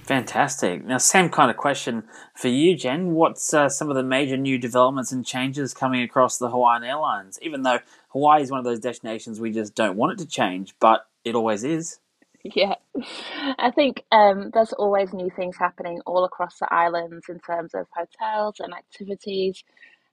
Fantastic. 0.10 0.84
Now, 0.84 0.98
same 0.98 1.30
kind 1.30 1.52
of 1.52 1.58
question 1.58 2.02
for 2.34 2.48
you, 2.48 2.76
Jen. 2.76 3.12
What's 3.14 3.54
uh, 3.54 3.70
some 3.70 3.92
of 3.92 3.96
the 3.96 4.02
major 4.02 4.38
new 4.38 4.58
developments 4.58 5.12
and 5.12 5.24
changes 5.24 5.72
coming 5.72 6.02
across 6.02 6.40
the 6.40 6.50
Hawaiian 6.50 6.84
Airlines? 6.84 7.38
Even 7.44 7.62
though 7.62 7.78
Hawaii 8.08 8.42
is 8.42 8.50
one 8.50 8.58
of 8.58 8.64
those 8.66 8.80
destinations 8.80 9.40
we 9.40 9.52
just 9.52 9.76
don't 9.76 9.96
want 9.96 10.14
it 10.14 10.24
to 10.24 10.28
change, 10.28 10.74
but 10.80 11.06
it 11.24 11.36
always 11.36 11.64
is. 11.64 12.00
Yeah, 12.44 12.74
I 13.60 13.70
think 13.70 14.04
um, 14.12 14.50
there's 14.52 14.74
always 14.74 15.14
new 15.14 15.30
things 15.30 15.58
happening 15.58 16.02
all 16.08 16.24
across 16.24 16.58
the 16.58 16.74
islands 16.74 17.30
in 17.30 17.40
terms 17.42 17.76
of 17.76 17.86
hotels 17.96 18.56
and 18.60 18.74
activities. 18.74 19.64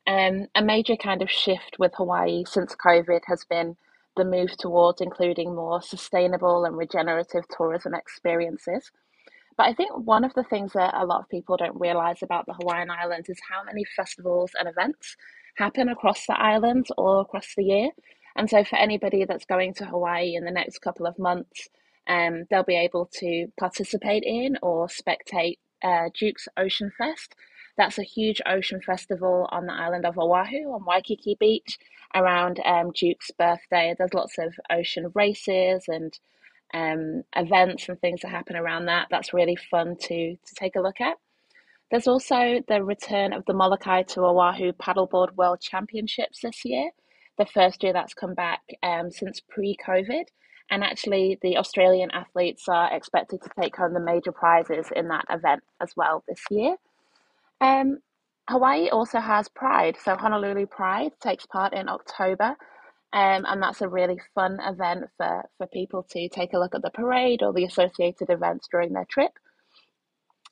Um, 0.07 0.49
a 0.55 0.61
major 0.61 0.97
kind 0.97 1.23
of 1.23 1.31
shift 1.31 1.77
with 1.79 1.95
Hawaii 1.95 2.45
since 2.47 2.77
COVID 2.77 3.21
has 3.29 3.47
been 3.49 3.79
the 4.15 4.27
move 4.27 4.59
towards 4.59 5.01
including 5.01 5.55
more 5.55 5.81
sustainable 5.81 6.67
and 6.67 6.77
regenerative 6.77 7.45
tourism 7.49 7.95
experiences. 7.95 8.91
But 9.57 9.69
I 9.69 9.75
think 9.75 9.91
one 9.97 10.25
of 10.25 10.35
the 10.35 10.45
things 10.45 10.73
that 10.75 10.95
a 10.95 11.07
lot 11.07 11.21
of 11.21 11.29
people 11.29 11.57
don't 11.57 11.81
realize 11.81 12.23
about 12.23 12.47
the 12.47 12.55
Hawaiian 12.55 12.91
Islands 12.91 13.29
is 13.29 13.39
how 13.51 13.65
many 13.65 13.85
festivals 13.85 14.53
and 14.59 14.69
events 14.69 15.17
happen 15.57 15.89
across 15.89 16.27
the 16.27 16.39
islands 16.39 16.91
all 16.97 17.21
across 17.21 17.55
the 17.57 17.65
year. 17.65 17.91
And 18.37 18.51
so, 18.51 18.65
for 18.65 18.77
anybody 18.77 19.25
that's 19.25 19.47
going 19.47 19.73
to 19.75 19.87
Hawaii 19.87 20.35
in 20.35 20.45
the 20.45 20.51
next 20.51 20.81
couple 20.81 21.07
of 21.07 21.19
months, 21.19 21.69
um, 22.07 22.45
they'll 22.51 22.63
be 22.65 22.77
able 22.77 23.07
to 23.15 23.47
participate 23.59 24.25
in 24.25 24.59
or 24.63 24.89
spectate 24.89 25.59
uh, 25.83 26.11
Duke's 26.19 26.49
Ocean 26.57 26.93
Fest. 26.97 27.35
That's 27.79 27.99
a 27.99 28.03
huge 28.03 28.41
ocean 28.47 28.81
festival 28.81 29.49
on 29.51 29.67
the 29.67 29.73
island 29.73 30.07
of 30.07 30.19
Oahu 30.19 30.73
on 30.73 30.85
Waikiki 30.85 31.37
Beach 31.39 31.79
around 32.15 32.61
um, 32.65 32.93
Duke's 32.93 33.31
birthday. 33.39 33.95
There's 33.97 34.15
lots 34.15 34.39
of 34.39 34.55
ocean 34.71 35.13
races 35.15 35.85
and 35.89 36.19
um, 36.77 37.23
events 37.35 37.89
and 37.89 37.99
things 38.01 38.21
that 38.21 38.31
happen 38.31 38.57
around 38.57 38.87
that. 38.87 39.07
That's 39.11 39.33
really 39.33 39.57
fun 39.57 39.97
to 40.03 40.37
to 40.37 40.55
take 40.55 40.77
a 40.77 40.81
look 40.81 41.01
at. 41.01 41.17
There's 41.91 42.09
also 42.09 42.63
the 42.69 42.83
return 42.83 43.33
of 43.33 43.45
the 43.47 43.55
Molokai 43.55 44.03
to 44.03 44.21
Oahu 44.23 44.73
Paddleboard 44.73 45.37
World 45.37 45.61
Championships 45.61 46.41
this 46.43 46.65
year, 46.65 46.91
the 47.39 47.47
first 47.47 47.83
year 47.83 47.93
that's 47.93 48.13
come 48.15 48.35
back 48.35 48.61
um, 48.83 49.11
since 49.11 49.41
pre-COVID. 49.41 50.25
And 50.69 50.83
actually, 50.83 51.39
the 51.43 51.57
Australian 51.59 52.11
athletes 52.11 52.65
are 52.69 52.93
expected 52.93 53.41
to 53.43 53.51
take 53.61 53.77
home 53.77 53.95
the 53.95 54.01
major 54.01 54.33
prizes 54.33 54.87
in 54.97 55.07
that 55.09 55.25
event 55.31 55.63
as 55.81 55.93
well 55.97 56.25
this 56.29 56.43
year. 56.51 56.75
Um, 57.61 57.99
Hawaii 58.51 58.89
also 58.89 59.21
has 59.21 59.49
Pride, 59.49 59.97
so 60.05 60.17
Honolulu 60.17 60.67
Pride 60.67 61.13
takes 61.21 61.47
part 61.47 61.73
in 61.73 61.89
October, 61.89 62.57
um, 63.17 63.47
and 63.49 63.63
that's 63.63 63.81
a 63.81 63.89
really 63.89 64.21
fun 64.35 64.59
event 64.61 65.05
for, 65.17 65.49
for 65.57 65.67
people 65.69 66.03
to 66.11 66.29
take 66.29 66.53
a 66.53 66.59
look 66.59 66.75
at 66.75 66.83
the 66.83 66.91
parade 66.91 67.43
or 67.43 67.51
the 67.51 67.65
associated 67.65 68.29
events 68.29 68.69
during 68.71 68.93
their 68.93 69.07
trip. 69.09 69.31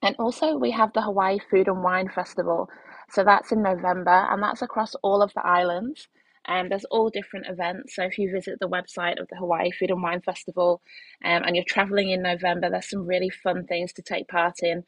And 0.02 0.16
also, 0.18 0.56
we 0.56 0.70
have 0.70 0.90
the 0.94 1.02
Hawaii 1.02 1.38
Food 1.50 1.68
and 1.68 1.82
Wine 1.82 2.08
Festival. 2.08 2.70
So 3.10 3.22
that's 3.22 3.52
in 3.52 3.62
November, 3.62 4.26
and 4.30 4.42
that's 4.42 4.62
across 4.62 4.94
all 5.02 5.20
of 5.20 5.34
the 5.34 5.44
islands. 5.44 6.08
And 6.46 6.64
um, 6.64 6.68
there's 6.70 6.86
all 6.86 7.10
different 7.10 7.48
events. 7.50 7.96
So 7.96 8.04
if 8.04 8.16
you 8.16 8.32
visit 8.32 8.58
the 8.60 8.68
website 8.68 9.20
of 9.20 9.28
the 9.28 9.36
Hawaii 9.36 9.70
Food 9.70 9.90
and 9.90 10.02
Wine 10.02 10.22
Festival 10.22 10.80
um, 11.22 11.42
and 11.44 11.54
you're 11.54 11.66
traveling 11.68 12.10
in 12.10 12.22
November, 12.22 12.70
there's 12.70 12.88
some 12.88 13.06
really 13.06 13.30
fun 13.30 13.66
things 13.66 13.92
to 13.94 14.02
take 14.02 14.26
part 14.28 14.62
in. 14.62 14.84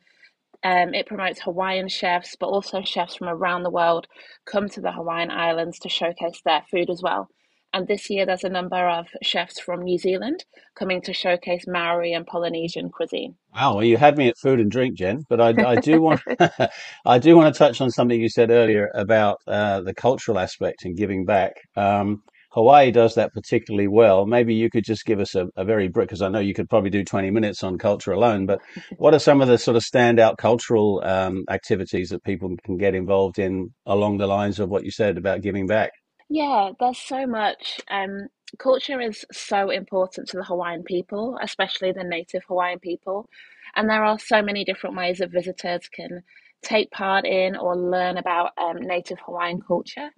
Um, 0.65 0.95
it 0.95 1.07
promotes 1.07 1.43
Hawaiian 1.43 1.89
chefs, 1.89 2.37
but 2.41 2.47
also 2.47 2.81
chefs 2.83 3.17
from 3.17 3.29
around 3.29 3.65
the 3.65 3.71
world 3.71 4.07
come 4.47 4.71
to 4.71 4.81
the 4.81 4.93
Hawaiian 4.93 5.31
Islands 5.31 5.79
to 5.81 5.91
showcase 5.91 6.41
their 6.43 6.63
food 6.71 6.89
as 6.89 7.03
well. 7.03 7.29
And 7.77 7.87
this 7.87 8.09
year, 8.09 8.25
there's 8.25 8.43
a 8.43 8.49
number 8.49 8.89
of 8.89 9.09
chefs 9.21 9.61
from 9.61 9.83
New 9.83 9.99
Zealand 9.99 10.47
coming 10.79 11.03
to 11.03 11.13
showcase 11.13 11.67
Maori 11.67 12.15
and 12.15 12.27
Polynesian 12.27 12.89
cuisine. 12.89 13.35
Wow, 13.55 13.75
well, 13.75 13.85
you 13.85 13.99
had 13.99 14.17
me 14.17 14.29
at 14.29 14.39
food 14.39 14.61
and 14.61 14.71
drink, 14.71 14.97
Jen. 14.97 15.25
But 15.29 15.43
I, 15.43 15.49
I 15.73 15.75
do 15.77 16.01
want, 16.01 16.23
I 17.05 17.19
do 17.19 17.37
want 17.37 17.55
to 17.55 17.59
touch 17.59 17.83
on 17.83 17.91
something 17.91 18.19
you 18.19 18.31
said 18.31 18.51
earlier 18.51 18.91
about 18.95 19.41
uh, 19.47 19.83
the 19.83 19.93
cultural 19.93 20.39
aspect 20.39 20.87
and 20.87 20.97
giving 20.97 21.27
back. 21.27 21.53
Um, 21.77 22.23
Hawaii 22.53 22.91
does 22.91 23.15
that 23.17 23.35
particularly 23.35 23.89
well. 23.89 24.25
Maybe 24.25 24.55
you 24.55 24.71
could 24.71 24.85
just 24.87 25.05
give 25.05 25.21
us 25.21 25.35
a, 25.35 25.49
a 25.55 25.65
very 25.67 25.89
brief, 25.89 26.09
because 26.09 26.23
I 26.23 26.31
know 26.31 26.39
you 26.39 26.55
could 26.55 26.71
probably 26.71 26.89
do 26.89 27.05
20 27.05 27.31
minutes 27.31 27.63
on 27.63 27.77
culture 27.77 28.13
alone, 28.13 28.47
but 28.47 28.59
what 28.97 29.13
are 29.13 29.19
some 29.19 29.43
of 29.43 29.49
the 29.49 29.59
sort 29.59 29.77
of 29.77 29.83
standout 29.83 30.39
cultural 30.39 31.03
um, 31.05 31.45
activities 31.51 32.09
that 32.09 32.25
people 32.25 32.57
can 32.65 32.79
get 32.79 32.95
involved 32.95 33.39
in 33.39 33.75
along 33.85 34.17
the 34.17 34.27
lines 34.27 34.61
of 34.61 34.71
what 34.71 34.83
you 34.83 34.91
said 34.91 35.19
about 35.19 35.43
giving 35.43 35.67
back? 35.67 35.91
Yeah, 36.29 36.71
there's 36.79 36.99
so 36.99 37.27
much. 37.27 37.81
Um, 37.89 38.29
culture 38.59 39.01
is 39.01 39.25
so 39.33 39.71
important 39.71 40.29
to 40.29 40.37
the 40.39 40.45
Hawaiian 40.45 40.83
people, 40.85 41.39
especially 41.43 41.93
the 41.93 42.05
native 42.05 42.45
Hawaiian 42.49 42.79
people. 42.81 43.29
And 43.75 43.89
there 43.89 44.05
are 44.05 44.19
so 44.19 44.43
many 44.43 44.65
different 44.65 44.97
ways 44.97 45.19
that 45.19 45.31
visitors 45.31 45.89
can 45.89 46.23
take 46.63 46.91
part 46.91 47.27
in 47.27 47.57
or 47.57 47.77
learn 47.77 48.17
about 48.17 48.53
um, 48.59 48.79
native 48.81 49.19
Hawaiian 49.21 49.61
culture. 49.61 50.11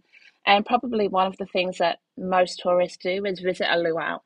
And 0.46 0.64
probably 0.64 1.08
one 1.08 1.26
of 1.26 1.36
the 1.36 1.46
things 1.46 1.78
that 1.78 1.98
most 2.16 2.60
tourists 2.60 2.98
do 2.98 3.24
is 3.26 3.40
visit 3.40 3.66
a 3.70 3.76
luau. 3.78 4.20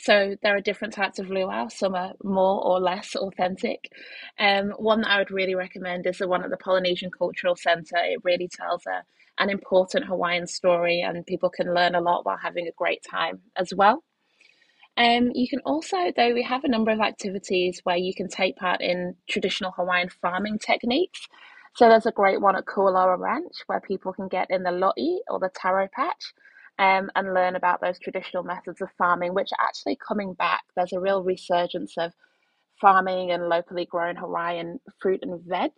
So 0.00 0.36
there 0.42 0.56
are 0.56 0.60
different 0.60 0.94
types 0.94 1.18
of 1.18 1.30
luau. 1.30 1.68
Some 1.68 1.94
are 1.94 2.12
more 2.24 2.62
or 2.64 2.80
less 2.80 3.14
authentic. 3.14 3.90
Um, 4.38 4.70
one 4.72 5.02
that 5.02 5.10
I 5.10 5.18
would 5.18 5.30
really 5.30 5.54
recommend 5.54 6.06
is 6.06 6.18
the 6.18 6.28
one 6.28 6.42
at 6.42 6.50
the 6.50 6.56
Polynesian 6.56 7.10
Cultural 7.16 7.56
Centre. 7.56 7.96
It 7.98 8.20
really 8.24 8.48
tells 8.48 8.84
a 8.86 9.04
an 9.38 9.50
important 9.50 10.06
Hawaiian 10.06 10.46
story, 10.46 11.00
and 11.00 11.26
people 11.26 11.50
can 11.50 11.74
learn 11.74 11.94
a 11.94 12.00
lot 12.00 12.24
while 12.24 12.36
having 12.36 12.66
a 12.66 12.72
great 12.76 13.02
time 13.08 13.40
as 13.56 13.72
well. 13.74 14.02
Um, 14.96 15.30
you 15.34 15.48
can 15.48 15.60
also, 15.64 16.12
though, 16.16 16.34
we 16.34 16.42
have 16.42 16.64
a 16.64 16.68
number 16.68 16.90
of 16.90 17.00
activities 17.00 17.80
where 17.84 17.96
you 17.96 18.14
can 18.14 18.28
take 18.28 18.56
part 18.56 18.80
in 18.80 19.14
traditional 19.28 19.72
Hawaiian 19.72 20.10
farming 20.10 20.58
techniques. 20.58 21.26
So 21.74 21.88
there's 21.88 22.06
a 22.06 22.12
great 22.12 22.40
one 22.42 22.56
at 22.56 22.66
Kualoa 22.66 23.18
Ranch 23.18 23.54
where 23.66 23.80
people 23.80 24.12
can 24.12 24.28
get 24.28 24.48
in 24.50 24.62
the 24.62 24.70
lo'i 24.70 25.20
or 25.30 25.38
the 25.38 25.50
taro 25.54 25.88
patch 25.94 26.34
um, 26.78 27.10
and 27.16 27.32
learn 27.32 27.56
about 27.56 27.80
those 27.80 27.98
traditional 27.98 28.42
methods 28.42 28.82
of 28.82 28.90
farming, 28.98 29.32
which 29.32 29.48
are 29.58 29.66
actually 29.66 29.96
coming 30.06 30.34
back. 30.34 30.62
There's 30.76 30.92
a 30.92 31.00
real 31.00 31.22
resurgence 31.22 31.94
of 31.96 32.12
farming 32.78 33.30
and 33.30 33.48
locally 33.48 33.86
grown 33.86 34.16
Hawaiian 34.16 34.80
fruit 35.00 35.20
and 35.22 35.40
veg. 35.46 35.70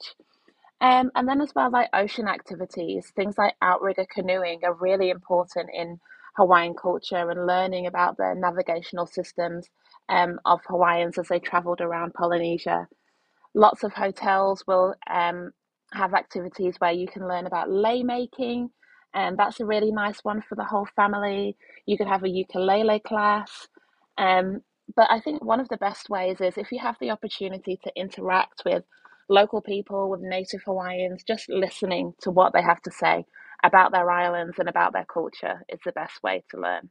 Um, 0.81 1.11
and 1.15 1.29
then 1.29 1.41
as 1.41 1.55
well, 1.55 1.71
like 1.71 1.89
ocean 1.95 2.29
activities, 2.29 3.13
things 3.17 3.39
like 3.39 3.55
outrigger 3.63 4.07
canoeing 4.13 4.61
are 4.65 4.75
really 4.75 5.11
important 5.11 5.71
in 5.75 6.01
Hawaiian 6.37 6.75
culture 6.75 7.31
and 7.31 7.47
learning 7.47 7.87
about 7.87 8.17
the 8.17 8.35
navigational 8.37 9.07
systems 9.07 9.69
um, 10.09 10.41
of 10.45 10.61
Hawaiians 10.69 11.19
as 11.19 11.29
they 11.29 11.41
traveled 11.41 11.81
around 11.81 12.15
Polynesia. 12.15 12.89
Lots 13.55 13.85
of 13.85 13.95
hotels 13.95 14.65
will 14.67 14.95
um, 15.11 15.53
have 15.93 16.15
activities 16.15 16.77
where 16.79 16.93
you 16.93 17.09
can 17.09 17.29
learn 17.29 17.47
about 17.47 17.71
lei 17.71 18.03
making, 18.03 18.71
and 19.15 19.39
that's 19.39 19.61
a 19.61 19.67
really 19.67 19.93
nice 19.93 20.21
one 20.25 20.43
for 20.43 20.57
the 20.57 20.65
whole 20.65 20.89
family. 20.97 21.57
You 21.87 21.97
could 21.99 22.09
have 22.09 22.25
a 22.25 22.29
ukulele 22.29 23.01
class. 23.01 23.69
Um, 24.19 24.63
but 24.97 25.09
I 25.11 25.21
think 25.21 25.45
one 25.45 25.61
of 25.61 25.69
the 25.69 25.79
best 25.79 26.11
ways 26.11 26.41
is 26.41 26.59
if 26.59 26.73
you 26.73 26.81
have 26.81 26.97
the 27.01 27.11
opportunity 27.11 27.79
to 27.85 27.93
interact 27.97 28.63
with 28.65 28.85
local 29.29 29.61
people, 29.61 30.11
with 30.11 30.21
native 30.21 30.63
Hawaiians, 30.65 31.25
just 31.25 31.49
listening 31.49 32.15
to 32.23 32.31
what 32.31 32.53
they 32.53 32.63
have 32.63 32.83
to 32.83 32.91
say 32.91 33.25
about 33.63 33.93
their 33.93 34.11
islands 34.11 34.59
and 34.59 34.69
about 34.69 34.93
their 34.93 35.07
culture 35.07 35.65
is 35.69 35.81
the 35.85 35.93
best 35.93 36.23
way 36.23 36.45
to 36.51 36.61
learn. 36.61 36.91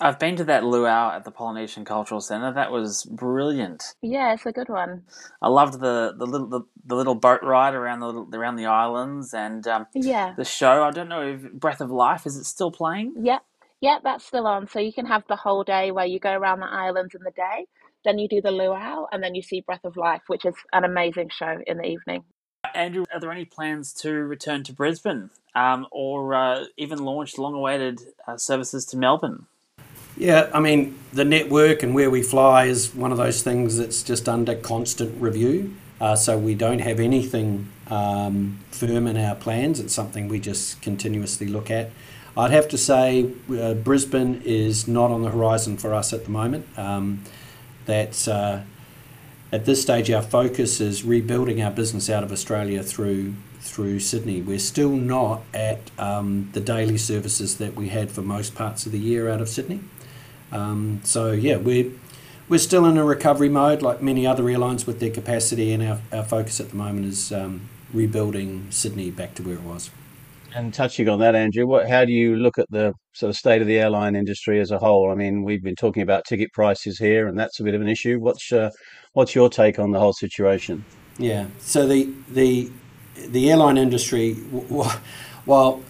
I've 0.00 0.18
been 0.18 0.36
to 0.36 0.44
that 0.44 0.64
luau 0.64 1.12
at 1.14 1.24
the 1.24 1.30
Polynesian 1.30 1.84
Cultural 1.84 2.20
Centre. 2.20 2.52
That 2.52 2.72
was 2.72 3.04
brilliant. 3.04 3.94
Yeah, 4.02 4.34
it's 4.34 4.46
a 4.46 4.52
good 4.52 4.68
one. 4.68 5.02
I 5.40 5.48
loved 5.48 5.74
the 5.80 6.14
the 6.18 6.26
little 6.26 6.48
the, 6.48 6.62
the 6.84 6.96
little 6.96 7.14
boat 7.14 7.42
ride 7.42 7.74
around 7.74 8.00
the 8.00 8.36
around 8.36 8.56
the 8.56 8.66
islands 8.66 9.32
and 9.32 9.66
um, 9.68 9.86
yeah 9.94 10.34
the 10.36 10.44
show. 10.44 10.82
I 10.82 10.90
don't 10.90 11.08
know 11.08 11.22
if 11.22 11.52
Breath 11.52 11.80
of 11.80 11.90
Life 11.90 12.26
is 12.26 12.36
it 12.36 12.44
still 12.44 12.72
playing? 12.72 13.14
Yeah, 13.20 13.38
yeah, 13.80 13.98
that's 14.02 14.24
still 14.24 14.46
on. 14.46 14.66
So 14.66 14.80
you 14.80 14.92
can 14.92 15.06
have 15.06 15.22
the 15.28 15.36
whole 15.36 15.62
day 15.62 15.92
where 15.92 16.06
you 16.06 16.18
go 16.18 16.32
around 16.32 16.60
the 16.60 16.66
islands 16.66 17.14
in 17.14 17.22
the 17.22 17.30
day, 17.30 17.66
then 18.04 18.18
you 18.18 18.28
do 18.28 18.40
the 18.40 18.50
luau, 18.50 19.06
and 19.12 19.22
then 19.22 19.34
you 19.34 19.42
see 19.42 19.60
Breath 19.60 19.84
of 19.84 19.96
Life, 19.96 20.22
which 20.26 20.44
is 20.44 20.54
an 20.72 20.84
amazing 20.84 21.30
show 21.30 21.58
in 21.66 21.78
the 21.78 21.86
evening. 21.86 22.24
Andrew, 22.74 23.04
are 23.12 23.20
there 23.20 23.32
any 23.32 23.44
plans 23.44 23.92
to 23.94 24.12
return 24.12 24.62
to 24.64 24.72
Brisbane 24.72 25.30
um, 25.54 25.86
or 25.90 26.34
uh, 26.34 26.64
even 26.76 27.04
launch 27.04 27.36
long 27.36 27.54
awaited 27.54 28.00
uh, 28.26 28.36
services 28.36 28.84
to 28.86 28.96
Melbourne? 28.96 29.46
Yeah, 30.16 30.50
I 30.52 30.60
mean, 30.60 30.98
the 31.12 31.24
network 31.24 31.82
and 31.82 31.94
where 31.94 32.10
we 32.10 32.22
fly 32.22 32.66
is 32.66 32.94
one 32.94 33.12
of 33.12 33.18
those 33.18 33.42
things 33.42 33.78
that's 33.78 34.02
just 34.02 34.28
under 34.28 34.54
constant 34.54 35.20
review. 35.20 35.74
Uh, 36.00 36.16
so 36.16 36.36
we 36.36 36.54
don't 36.54 36.80
have 36.80 36.98
anything 36.98 37.68
um, 37.88 38.58
firm 38.70 39.06
in 39.06 39.16
our 39.16 39.34
plans. 39.34 39.78
It's 39.80 39.94
something 39.94 40.28
we 40.28 40.40
just 40.40 40.82
continuously 40.82 41.46
look 41.46 41.70
at. 41.70 41.90
I'd 42.36 42.50
have 42.50 42.68
to 42.68 42.78
say 42.78 43.30
uh, 43.50 43.74
Brisbane 43.74 44.42
is 44.44 44.88
not 44.88 45.10
on 45.10 45.22
the 45.22 45.30
horizon 45.30 45.76
for 45.76 45.94
us 45.94 46.12
at 46.12 46.24
the 46.24 46.30
moment. 46.30 46.66
Um, 46.76 47.22
that's 47.86 48.28
uh, 48.28 48.64
at 49.52 49.64
this 49.64 49.82
stage 49.82 50.10
our 50.10 50.22
focus 50.22 50.80
is 50.80 51.04
rebuilding 51.04 51.62
our 51.62 51.70
business 51.70 52.08
out 52.08 52.22
of 52.22 52.32
Australia 52.32 52.82
through 52.82 53.34
through 53.60 54.00
Sydney. 54.00 54.42
We're 54.42 54.58
still 54.58 54.90
not 54.90 55.42
at 55.54 55.78
um, 55.98 56.50
the 56.52 56.60
daily 56.60 56.98
services 56.98 57.58
that 57.58 57.74
we 57.76 57.90
had 57.90 58.10
for 58.10 58.20
most 58.22 58.54
parts 58.54 58.86
of 58.86 58.92
the 58.92 58.98
year 58.98 59.28
out 59.28 59.40
of 59.40 59.48
Sydney. 59.48 59.80
Um, 60.50 61.00
so 61.04 61.32
yeah, 61.32 61.56
we're 61.56 61.92
we're 62.48 62.58
still 62.58 62.84
in 62.86 62.98
a 62.98 63.04
recovery 63.04 63.48
mode, 63.48 63.82
like 63.82 64.02
many 64.02 64.26
other 64.26 64.48
airlines 64.48 64.86
with 64.86 65.00
their 65.00 65.10
capacity, 65.10 65.72
and 65.72 65.82
our, 65.82 66.00
our 66.12 66.24
focus 66.24 66.60
at 66.60 66.70
the 66.70 66.76
moment 66.76 67.06
is 67.06 67.32
um, 67.32 67.68
rebuilding 67.92 68.66
Sydney 68.70 69.10
back 69.10 69.34
to 69.36 69.42
where 69.42 69.54
it 69.54 69.62
was. 69.62 69.90
And 70.54 70.74
touching 70.74 71.08
on 71.08 71.18
that, 71.20 71.34
Andrew, 71.34 71.66
what, 71.66 71.88
how 71.88 72.04
do 72.04 72.12
you 72.12 72.36
look 72.36 72.58
at 72.58 72.70
the 72.70 72.92
sort 73.12 73.30
of 73.30 73.36
state 73.36 73.60
of 73.60 73.68
the 73.68 73.78
airline 73.78 74.16
industry 74.16 74.60
as 74.60 74.70
a 74.70 74.78
whole? 74.78 75.10
I 75.10 75.14
mean, 75.14 75.42
we've 75.42 75.62
been 75.62 75.76
talking 75.76 76.02
about 76.02 76.24
ticket 76.24 76.52
prices 76.52 76.98
here, 76.98 77.28
and 77.28 77.38
that's 77.38 77.60
a 77.60 77.64
bit 77.64 77.74
of 77.74 77.80
an 77.80 77.88
issue. 77.88 78.18
What's 78.18 78.52
uh, 78.52 78.70
what's 79.12 79.34
your 79.34 79.48
take 79.48 79.78
on 79.78 79.90
the 79.90 79.98
whole 79.98 80.12
situation? 80.12 80.84
Yeah, 81.18 81.46
so 81.60 81.86
the 81.86 82.12
the 82.28 82.70
the 83.16 83.50
airline 83.50 83.78
industry, 83.78 84.34
while 84.34 85.82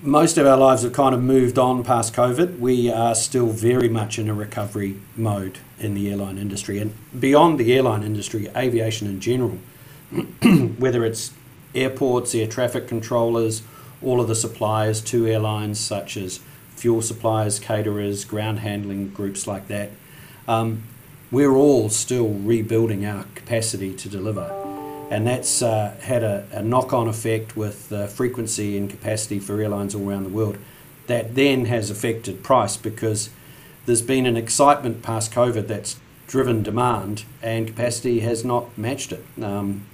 most 0.00 0.36
of 0.36 0.46
our 0.46 0.56
lives 0.56 0.82
have 0.82 0.92
kind 0.92 1.14
of 1.14 1.22
moved 1.22 1.58
on 1.58 1.84
past 1.84 2.14
COVID, 2.14 2.58
we 2.58 2.90
are 2.90 3.14
still 3.14 3.46
very 3.46 3.88
much 3.88 4.18
in 4.18 4.28
a 4.28 4.34
recovery 4.34 4.96
mode 5.16 5.58
in 5.78 5.94
the 5.94 6.10
airline 6.10 6.38
industry, 6.38 6.78
and 6.78 6.94
beyond 7.18 7.58
the 7.58 7.72
airline 7.74 8.02
industry, 8.02 8.48
aviation 8.56 9.06
in 9.06 9.20
general, 9.20 9.58
whether 10.78 11.04
it's 11.04 11.32
airports, 11.74 12.34
air 12.34 12.46
traffic 12.46 12.86
controllers 12.86 13.62
all 14.02 14.20
of 14.20 14.28
the 14.28 14.34
suppliers 14.34 15.00
to 15.00 15.26
airlines, 15.26 15.78
such 15.78 16.16
as 16.16 16.40
fuel 16.76 17.02
suppliers, 17.02 17.58
caterers, 17.58 18.24
ground 18.24 18.60
handling 18.60 19.08
groups 19.10 19.46
like 19.46 19.68
that. 19.68 19.90
Um, 20.48 20.82
we're 21.30 21.54
all 21.54 21.88
still 21.88 22.28
rebuilding 22.28 23.06
our 23.06 23.24
capacity 23.34 23.94
to 23.94 24.08
deliver. 24.08 24.50
And 25.10 25.26
that's 25.26 25.62
uh, 25.62 25.96
had 26.00 26.22
a, 26.22 26.46
a 26.52 26.62
knock 26.62 26.92
on 26.92 27.08
effect 27.08 27.56
with 27.56 27.92
uh, 27.92 28.06
frequency 28.06 28.76
and 28.76 28.88
capacity 28.88 29.38
for 29.38 29.60
airlines 29.60 29.94
all 29.94 30.08
around 30.08 30.24
the 30.24 30.30
world. 30.30 30.58
That 31.06 31.34
then 31.34 31.66
has 31.66 31.90
affected 31.90 32.42
price 32.42 32.76
because 32.76 33.30
there's 33.86 34.02
been 34.02 34.26
an 34.26 34.36
excitement 34.36 35.02
past 35.02 35.32
COVID 35.32 35.66
that's 35.66 35.98
driven 36.26 36.62
demand 36.62 37.24
and 37.42 37.66
capacity 37.66 38.20
has 38.20 38.44
not 38.44 38.76
matched 38.78 39.12
it. 39.12 39.24
Um, 39.40 39.86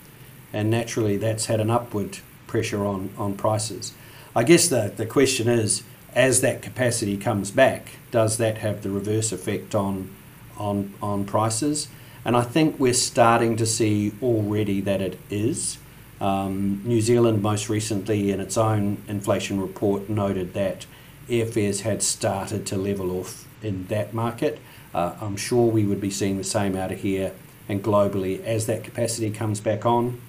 and 0.52 0.70
naturally, 0.70 1.16
that's 1.16 1.46
had 1.46 1.60
an 1.60 1.70
upward 1.70 2.18
pressure 2.46 2.84
on, 2.86 3.10
on 3.18 3.34
prices. 3.34 3.92
I 4.34 4.44
guess 4.44 4.68
the, 4.68 4.92
the 4.96 5.06
question 5.06 5.48
is 5.48 5.82
as 6.18 6.40
that 6.40 6.60
capacity 6.60 7.16
comes 7.16 7.52
back, 7.52 7.92
does 8.10 8.38
that 8.38 8.58
have 8.58 8.82
the 8.82 8.90
reverse 8.90 9.30
effect 9.30 9.72
on, 9.72 10.12
on, 10.56 10.92
on 11.00 11.24
prices? 11.24 11.86
And 12.24 12.36
I 12.36 12.42
think 12.42 12.80
we're 12.80 12.92
starting 12.92 13.54
to 13.56 13.64
see 13.64 14.12
already 14.20 14.80
that 14.80 15.00
it 15.00 15.16
is. 15.30 15.78
Um, 16.20 16.82
New 16.84 17.00
Zealand, 17.00 17.40
most 17.40 17.68
recently, 17.68 18.32
in 18.32 18.40
its 18.40 18.58
own 18.58 19.00
inflation 19.06 19.60
report, 19.60 20.08
noted 20.08 20.54
that 20.54 20.86
airfares 21.28 21.82
had 21.82 22.02
started 22.02 22.66
to 22.66 22.76
level 22.76 23.12
off 23.20 23.46
in 23.62 23.86
that 23.86 24.12
market. 24.12 24.58
Uh, 24.92 25.14
I'm 25.20 25.36
sure 25.36 25.70
we 25.70 25.84
would 25.84 26.00
be 26.00 26.10
seeing 26.10 26.36
the 26.36 26.42
same 26.42 26.74
out 26.74 26.90
of 26.90 27.00
here 27.00 27.32
and 27.68 27.80
globally 27.80 28.42
as 28.42 28.66
that 28.66 28.82
capacity 28.82 29.30
comes 29.30 29.60
back 29.60 29.86
on 29.86 30.20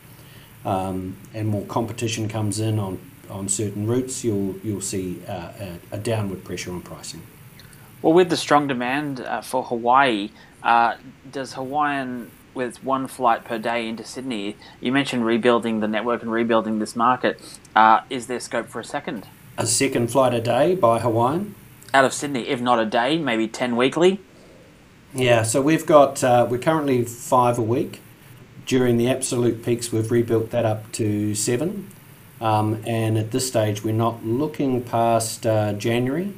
um, 0.65 1.17
and 1.33 1.47
more 1.47 1.65
competition 1.65 2.27
comes 2.27 2.59
in 2.59 2.77
on, 2.77 2.99
on 3.29 3.47
certain 3.47 3.87
routes, 3.87 4.23
you'll, 4.23 4.57
you'll 4.63 4.81
see 4.81 5.21
uh, 5.27 5.51
a, 5.59 5.79
a, 5.91 5.97
downward 5.97 6.43
pressure 6.43 6.71
on 6.71 6.81
pricing. 6.81 7.21
Well, 8.01 8.13
with 8.13 8.29
the 8.29 8.37
strong 8.37 8.67
demand 8.67 9.21
uh, 9.21 9.41
for 9.41 9.63
Hawaii, 9.63 10.31
uh, 10.63 10.95
does 11.31 11.53
Hawaiian, 11.53 12.31
with 12.53 12.83
one 12.83 13.07
flight 13.07 13.45
per 13.45 13.57
day 13.57 13.87
into 13.87 14.03
Sydney, 14.03 14.57
you 14.81 14.91
mentioned 14.91 15.25
rebuilding 15.25 15.79
the 15.79 15.87
network 15.87 16.21
and 16.21 16.31
rebuilding 16.31 16.79
this 16.79 16.95
market, 16.95 17.39
uh, 17.75 18.01
is 18.09 18.27
there 18.27 18.39
scope 18.39 18.67
for 18.67 18.79
a 18.79 18.85
second? 18.85 19.27
A 19.57 19.67
second 19.67 20.11
flight 20.11 20.33
a 20.33 20.41
day 20.41 20.75
by 20.75 20.99
Hawaiian? 20.99 21.55
Out 21.93 22.05
of 22.05 22.13
Sydney, 22.13 22.47
if 22.47 22.61
not 22.61 22.79
a 22.79 22.85
day, 22.85 23.17
maybe 23.17 23.47
10 23.47 23.75
weekly? 23.75 24.19
Yeah, 25.13 25.43
so 25.43 25.61
we've 25.61 25.85
got, 25.85 26.23
uh, 26.23 26.47
we're 26.49 26.59
currently 26.59 27.03
five 27.03 27.57
a 27.57 27.63
week. 27.63 28.01
During 28.65 28.97
the 28.97 29.09
absolute 29.09 29.63
peaks, 29.65 29.91
we've 29.91 30.11
rebuilt 30.11 30.51
that 30.51 30.65
up 30.65 30.91
to 30.93 31.33
seven. 31.33 31.89
Um, 32.41 32.81
and 32.85 33.17
at 33.17 33.31
this 33.31 33.47
stage, 33.47 33.83
we're 33.83 33.93
not 33.93 34.25
looking 34.25 34.83
past 34.83 35.45
uh, 35.45 35.73
January. 35.73 36.33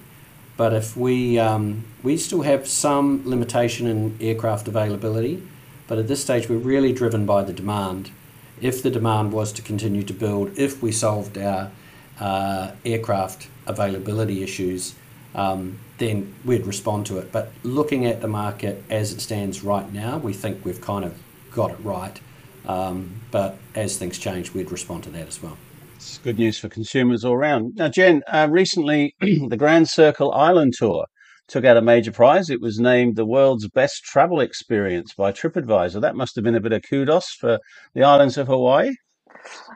But 0.58 0.74
if 0.74 0.96
we 0.96 1.40
um, 1.40 1.86
we 2.04 2.18
still 2.18 2.42
have 2.42 2.68
some 2.68 3.24
limitation 3.26 3.88
in 3.88 4.18
aircraft 4.22 4.68
availability, 4.68 5.42
but 5.88 5.98
at 5.98 6.08
this 6.08 6.22
stage, 6.22 6.50
we're 6.50 6.58
really 6.58 6.94
driven 6.94 7.26
by 7.26 7.44
the 7.44 7.54
demand. 7.54 8.12
If 8.60 8.84
the 8.84 8.92
demand 8.92 9.34
was 9.34 9.52
to 9.54 9.62
continue 9.62 10.04
to 10.04 10.14
build, 10.14 10.58
if 10.58 10.84
we 10.84 10.92
solved 10.92 11.38
our 11.38 11.72
uh, 12.20 12.72
aircraft 12.86 13.48
availability 13.66 14.44
issues, 14.44 14.94
um, 15.34 15.80
then 15.98 16.34
we'd 16.46 16.68
respond 16.68 17.08
to 17.08 17.18
it. 17.18 17.32
But 17.32 17.52
looking 17.64 18.06
at 18.06 18.22
the 18.22 18.28
market 18.28 18.84
as 18.90 19.14
it 19.14 19.22
stands 19.22 19.64
right 19.64 19.92
now, 19.92 20.18
we 20.20 20.34
think 20.34 20.64
we've 20.64 20.82
kind 20.82 21.06
of 21.06 21.18
got 21.52 21.72
it 21.72 21.80
right. 21.84 22.20
Um, 22.68 23.22
but 23.32 23.58
as 23.74 23.98
things 23.98 24.20
change, 24.20 24.54
we'd 24.54 24.72
respond 24.72 25.04
to 25.06 25.10
that 25.10 25.28
as 25.28 25.42
well. 25.42 25.58
It's 26.02 26.18
good 26.18 26.40
news 26.40 26.58
for 26.58 26.68
consumers 26.68 27.24
all 27.24 27.38
round. 27.38 27.76
Now, 27.76 27.88
Jen, 27.88 28.24
uh, 28.28 28.48
recently 28.50 29.16
the 29.22 29.56
Grand 29.56 29.88
Circle 29.88 30.32
Island 30.32 30.74
Tour 30.76 31.06
took 31.48 31.64
out 31.64 31.78
a 31.78 31.82
major 31.82 32.12
prize. 32.12 32.50
It 32.50 32.60
was 32.60 32.80
named 32.80 33.16
the 33.16 33.26
world's 33.26 33.70
best 33.70 34.04
travel 34.04 34.40
experience 34.40 35.14
by 35.14 35.32
TripAdvisor. 35.32 36.02
That 36.02 36.16
must 36.16 36.36
have 36.36 36.44
been 36.44 36.56
a 36.56 36.60
bit 36.60 36.74
of 36.74 36.82
kudos 36.90 37.28
for 37.40 37.60
the 37.94 38.04
islands 38.04 38.40
of 38.40 38.48
Hawaii. 38.48 38.94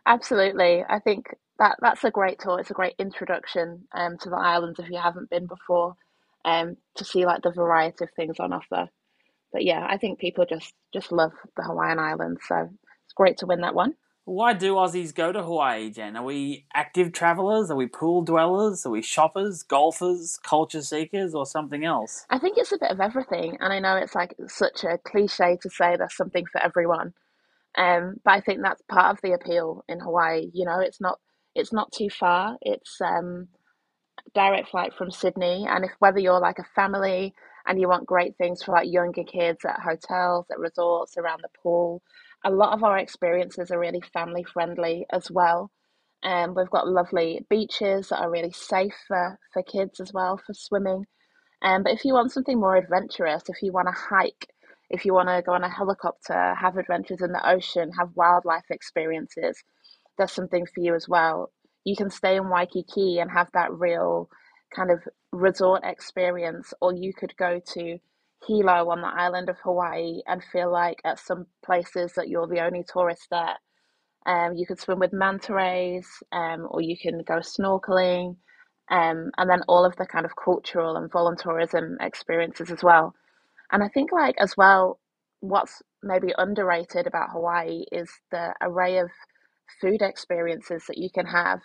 Absolutely. 0.08 0.84
I 0.90 0.98
think 0.98 1.28
that 1.60 1.76
that's 1.80 2.04
a 2.04 2.10
great 2.10 2.40
tour. 2.40 2.60
It's 2.60 2.72
a 2.72 2.74
great 2.74 2.96
introduction 2.98 3.88
um, 3.94 4.18
to 4.18 4.30
the 4.30 4.38
islands 4.38 4.80
if 4.80 4.90
you 4.90 4.98
haven't 4.98 5.30
been 5.30 5.46
before, 5.46 5.94
um, 6.44 6.76
to 6.96 7.06
see 7.06 7.28
like 7.28 7.44
the 7.44 7.52
variety 7.52 8.04
of 8.04 8.10
things 8.16 8.40
on 8.40 8.52
offer 8.52 8.90
but 9.56 9.64
yeah, 9.64 9.88
I 9.90 9.98
think 9.98 10.20
people 10.20 10.46
just 10.46 10.74
just 10.94 11.14
love 11.14 11.32
the 11.56 11.64
Hawaiian 11.64 11.98
Islands, 11.98 12.42
so 12.46 12.70
it's 13.06 13.14
great 13.16 13.38
to 13.38 13.46
win 13.46 13.62
that 13.62 13.74
one. 13.74 13.94
Why 14.26 14.54
do 14.54 14.74
Aussies 14.74 15.14
go 15.14 15.32
to 15.32 15.44
Hawaii, 15.44 15.92
Jen? 15.92 16.18
Are 16.18 16.24
we 16.24 16.66
active 16.74 17.12
travelers? 17.14 17.70
Are 17.70 17.76
we 17.76 17.86
pool 17.86 18.24
dwellers? 18.24 18.84
Are 18.84 18.90
we 18.90 19.04
shoppers, 19.04 19.62
golfers, 19.62 20.40
culture 20.42 20.82
seekers, 20.82 21.36
or 21.36 21.46
something 21.46 21.86
else? 21.86 22.26
I 22.32 22.40
think 22.40 22.58
it's 22.58 22.72
a 22.72 22.80
bit 22.80 22.90
of 22.90 23.00
everything, 23.00 23.58
and 23.60 23.72
I 23.72 23.80
know 23.80 23.96
it's 23.96 24.16
like 24.16 24.34
such 24.48 24.84
a 24.84 24.98
cliche 24.98 25.60
to 25.62 25.70
say 25.70 25.96
there's 25.96 26.18
something 26.18 26.48
for 26.52 26.60
everyone, 26.60 27.14
um, 27.78 28.16
but 28.26 28.32
I 28.32 28.42
think 28.42 28.62
that's 28.64 28.82
part 28.90 29.16
of 29.16 29.22
the 29.22 29.34
appeal 29.34 29.86
in 29.88 30.00
Hawaii. 30.00 30.50
You 30.54 30.66
know, 30.66 30.80
it's 30.80 31.00
not 31.00 31.20
it's 31.54 31.72
not 31.72 31.92
too 31.92 32.10
far. 32.10 32.58
It's 32.64 33.00
um, 33.02 33.50
direct 34.34 34.70
flight 34.70 34.94
from 34.98 35.12
Sydney, 35.12 35.68
and 35.70 35.86
if 35.86 35.92
whether 36.00 36.20
you're 36.20 36.40
like 36.40 36.58
a 36.58 36.66
family 36.76 37.36
and 37.68 37.80
you 37.80 37.88
want 37.88 38.08
great 38.08 38.36
things 38.38 38.64
for 38.64 38.72
like 38.72 38.92
younger 38.92 39.24
kids 39.24 39.66
at 39.66 39.82
hotels, 39.82 40.48
at 40.52 40.58
resorts, 40.58 41.16
around 41.16 41.42
the 41.44 41.50
pool. 41.62 42.02
A 42.46 42.52
lot 42.52 42.74
of 42.74 42.84
our 42.84 42.98
experiences 42.98 43.72
are 43.72 43.80
really 43.80 44.02
family 44.14 44.44
friendly 44.44 45.06
as 45.12 45.30
well. 45.30 45.72
And 46.24 46.52
um, 46.52 46.56
we've 46.56 46.70
got 46.70 46.88
lovely 46.88 47.46
beaches 47.50 48.10
that 48.10 48.20
are 48.20 48.32
really 48.32 48.52
safe 48.52 48.96
for, 49.08 49.38
for 49.52 49.62
kids 49.64 50.00
as 50.00 50.14
well 50.14 50.38
for 50.38 50.54
swimming. 50.54 51.06
Um, 51.62 51.84
but 51.84 51.94
if 51.94 52.06
you 52.06 52.14
want 52.14 52.32
something 52.32 52.60
more 52.60 52.76
adventurous, 52.76 53.44
if 53.50 53.62
you 53.62 53.72
want 53.72 53.88
to 53.88 53.94
hike, 53.94 54.48
if 54.90 55.06
you 55.06 55.14
want 55.14 55.30
to 55.30 55.44
go 55.46 55.54
on 55.54 55.64
a 55.64 55.70
helicopter, 55.70 56.56
have 56.56 56.78
adventures 56.78 57.22
in 57.22 57.32
the 57.32 57.50
ocean, 57.50 57.92
have 57.98 58.16
wildlife 58.16 58.70
experiences, 58.70 59.64
there's 60.18 60.32
something 60.32 60.66
for 60.66 60.82
you 60.82 60.96
as 60.96 61.10
well. 61.10 61.52
You 61.84 61.96
can 61.96 62.10
stay 62.10 62.38
in 62.38 62.50
Waikiki 62.50 63.20
and 63.20 63.30
have 63.32 63.50
that 63.54 63.74
real 63.74 64.30
kind 64.76 64.92
of 64.92 65.00
resort 65.32 65.84
experience, 65.84 66.74
or 66.82 66.94
you 66.94 67.14
could 67.14 67.36
go 67.38 67.60
to 67.74 68.00
Hilo 68.48 68.90
on 68.90 69.02
the 69.02 69.08
island 69.08 69.50
of 69.50 69.58
Hawaii 69.64 70.22
and 70.28 70.44
feel 70.44 70.72
like 70.72 71.02
at 71.04 71.20
some 71.20 71.48
places 71.64 72.14
that 72.14 72.30
you're 72.30 72.48
the 72.48 72.64
only 72.64 72.84
tourist 72.84 73.28
there. 73.32 73.56
Um, 74.26 74.56
you 74.56 74.66
could 74.66 74.80
swim 74.80 75.00
with 75.00 75.14
manta 75.14 75.54
rays, 75.54 76.08
um, 76.32 76.68
or 76.70 76.82
you 76.82 76.98
can 76.98 77.20
go 77.24 77.36
snorkeling, 77.36 78.38
um, 78.90 79.32
and 79.38 79.50
then 79.50 79.62
all 79.68 79.86
of 79.86 79.96
the 79.98 80.06
kind 80.06 80.26
of 80.26 80.36
cultural 80.36 80.98
and 80.98 81.12
volunteerism 81.12 81.98
experiences 82.02 82.72
as 82.72 82.84
well. 82.84 83.14
And 83.72 83.84
I 83.84 83.88
think, 83.90 84.12
like, 84.12 84.36
as 84.40 84.56
well, 84.58 85.00
what's 85.42 85.82
maybe 86.02 86.34
underrated 86.38 87.08
about 87.08 87.32
Hawaii 87.32 87.86
is 87.92 88.10
the 88.32 88.54
array 88.62 88.98
of 88.98 89.10
food 89.82 90.02
experiences 90.02 90.86
that 90.88 90.98
you 90.98 91.10
can 91.10 91.26
have. 91.26 91.62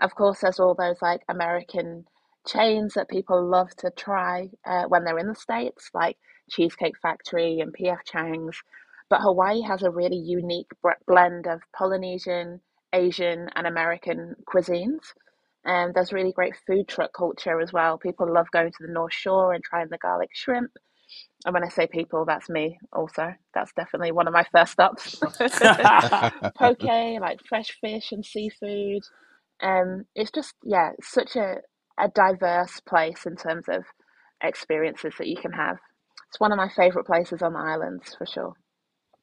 Of 0.00 0.14
course, 0.14 0.40
there's 0.40 0.60
all 0.60 0.74
those 0.74 1.00
like 1.00 1.22
American 1.28 2.04
chains 2.46 2.94
that 2.94 3.08
people 3.08 3.44
love 3.48 3.70
to 3.78 3.90
try 3.90 4.50
uh, 4.66 4.84
when 4.84 5.04
they're 5.04 5.18
in 5.18 5.28
the 5.28 5.34
States, 5.34 5.90
like 5.94 6.16
Cheesecake 6.50 6.98
Factory 7.00 7.60
and 7.60 7.74
PF 7.74 7.98
Chang's. 8.04 8.56
But 9.08 9.20
Hawaii 9.20 9.62
has 9.62 9.82
a 9.82 9.90
really 9.90 10.16
unique 10.18 10.70
blend 11.06 11.46
of 11.46 11.62
Polynesian, 11.76 12.60
Asian 12.92 13.48
and 13.54 13.66
American 13.66 14.34
cuisines. 14.52 15.12
And 15.64 15.94
there's 15.94 16.12
really 16.12 16.32
great 16.32 16.54
food 16.66 16.88
truck 16.88 17.12
culture 17.12 17.60
as 17.60 17.72
well. 17.72 17.98
People 17.98 18.32
love 18.32 18.50
going 18.52 18.70
to 18.70 18.86
the 18.86 18.92
North 18.92 19.12
Shore 19.12 19.52
and 19.52 19.62
trying 19.64 19.88
the 19.90 19.98
garlic 19.98 20.30
shrimp. 20.32 20.70
And 21.44 21.54
when 21.54 21.64
I 21.64 21.68
say 21.68 21.86
people, 21.86 22.24
that's 22.24 22.48
me 22.48 22.78
also. 22.92 23.32
That's 23.54 23.72
definitely 23.72 24.12
one 24.12 24.26
of 24.28 24.34
my 24.34 24.44
first 24.52 24.72
stops. 24.72 25.16
Poke, 26.56 26.82
like 26.82 27.40
fresh 27.48 27.76
fish 27.80 28.12
and 28.12 28.24
seafood. 28.24 29.02
Um, 29.62 30.04
it's 30.14 30.30
just, 30.30 30.54
yeah, 30.64 30.90
such 31.02 31.36
a, 31.36 31.56
a 31.98 32.08
diverse 32.08 32.80
place 32.80 33.26
in 33.26 33.36
terms 33.36 33.64
of 33.68 33.84
experiences 34.42 35.14
that 35.18 35.28
you 35.28 35.36
can 35.36 35.52
have. 35.52 35.76
It's 36.28 36.40
one 36.40 36.52
of 36.52 36.58
my 36.58 36.68
favourite 36.68 37.06
places 37.06 37.42
on 37.42 37.52
the 37.52 37.58
islands 37.58 38.14
for 38.16 38.26
sure. 38.26 38.52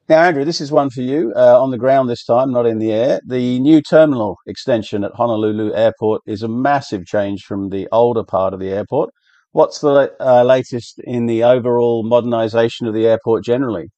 Now, 0.09 0.23
Andrew, 0.23 0.43
this 0.43 0.59
is 0.59 0.71
one 0.71 0.89
for 0.89 1.01
you 1.01 1.31
uh, 1.35 1.61
on 1.61 1.71
the 1.71 1.77
ground 1.77 2.09
this 2.09 2.25
time, 2.25 2.51
not 2.51 2.65
in 2.65 2.77
the 2.77 2.91
air. 2.91 3.21
The 3.25 3.59
new 3.61 3.81
terminal 3.81 4.35
extension 4.47 5.03
at 5.05 5.13
Honolulu 5.13 5.73
Airport 5.73 6.21
is 6.25 6.43
a 6.43 6.49
massive 6.49 7.05
change 7.05 7.43
from 7.43 7.69
the 7.69 7.87
older 7.91 8.23
part 8.23 8.53
of 8.53 8.59
the 8.59 8.69
airport. 8.69 9.11
What's 9.53 9.79
the 9.79 10.13
uh, 10.19 10.43
latest 10.43 10.99
in 11.05 11.27
the 11.27 11.43
overall 11.43 12.03
modernisation 12.03 12.87
of 12.87 12.93
the 12.93 13.07
airport 13.07 13.45
generally? 13.45 13.91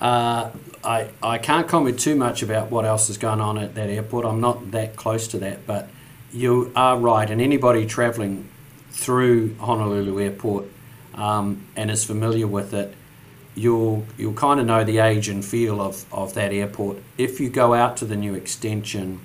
Uh, 0.00 0.50
I, 0.84 1.08
I 1.22 1.38
can't 1.38 1.68
comment 1.68 1.98
too 1.98 2.16
much 2.16 2.42
about 2.42 2.70
what 2.70 2.84
else 2.84 3.10
is 3.10 3.18
going 3.18 3.40
on 3.40 3.58
at 3.58 3.74
that 3.74 3.90
airport. 3.90 4.24
I'm 4.24 4.40
not 4.40 4.70
that 4.70 4.96
close 4.96 5.28
to 5.28 5.38
that, 5.38 5.66
but 5.66 5.90
you 6.36 6.70
are 6.76 6.98
right. 6.98 7.28
And 7.30 7.40
anybody 7.40 7.86
travelling 7.86 8.48
through 8.90 9.56
Honolulu 9.56 10.20
Airport 10.20 10.66
um, 11.14 11.66
and 11.74 11.90
is 11.90 12.04
familiar 12.04 12.46
with 12.46 12.74
it, 12.74 12.94
you'll 13.54 14.04
you'll 14.18 14.34
kind 14.34 14.60
of 14.60 14.66
know 14.66 14.84
the 14.84 14.98
age 14.98 15.28
and 15.28 15.44
feel 15.44 15.80
of, 15.80 16.04
of 16.12 16.34
that 16.34 16.52
airport. 16.52 16.98
If 17.16 17.40
you 17.40 17.48
go 17.48 17.74
out 17.74 17.96
to 17.98 18.04
the 18.04 18.16
new 18.16 18.34
extension, 18.34 19.20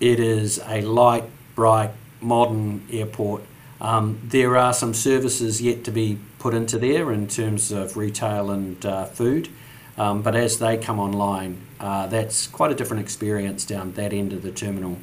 it 0.00 0.20
is 0.20 0.60
a 0.66 0.82
light, 0.82 1.24
bright, 1.54 1.90
modern 2.20 2.86
airport. 2.92 3.42
Um, 3.80 4.20
there 4.22 4.56
are 4.56 4.72
some 4.72 4.94
services 4.94 5.60
yet 5.60 5.84
to 5.84 5.90
be 5.90 6.18
put 6.38 6.54
into 6.54 6.78
there 6.78 7.10
in 7.10 7.26
terms 7.26 7.72
of 7.72 7.96
retail 7.96 8.50
and 8.50 8.84
uh, 8.84 9.04
food, 9.06 9.48
um, 9.96 10.22
but 10.22 10.36
as 10.36 10.58
they 10.58 10.76
come 10.76 10.98
online, 10.98 11.60
uh, 11.80 12.06
that's 12.06 12.46
quite 12.46 12.70
a 12.70 12.74
different 12.74 13.02
experience 13.02 13.64
down 13.64 13.92
that 13.92 14.12
end 14.12 14.32
of 14.32 14.42
the 14.42 14.50
terminal. 14.50 14.98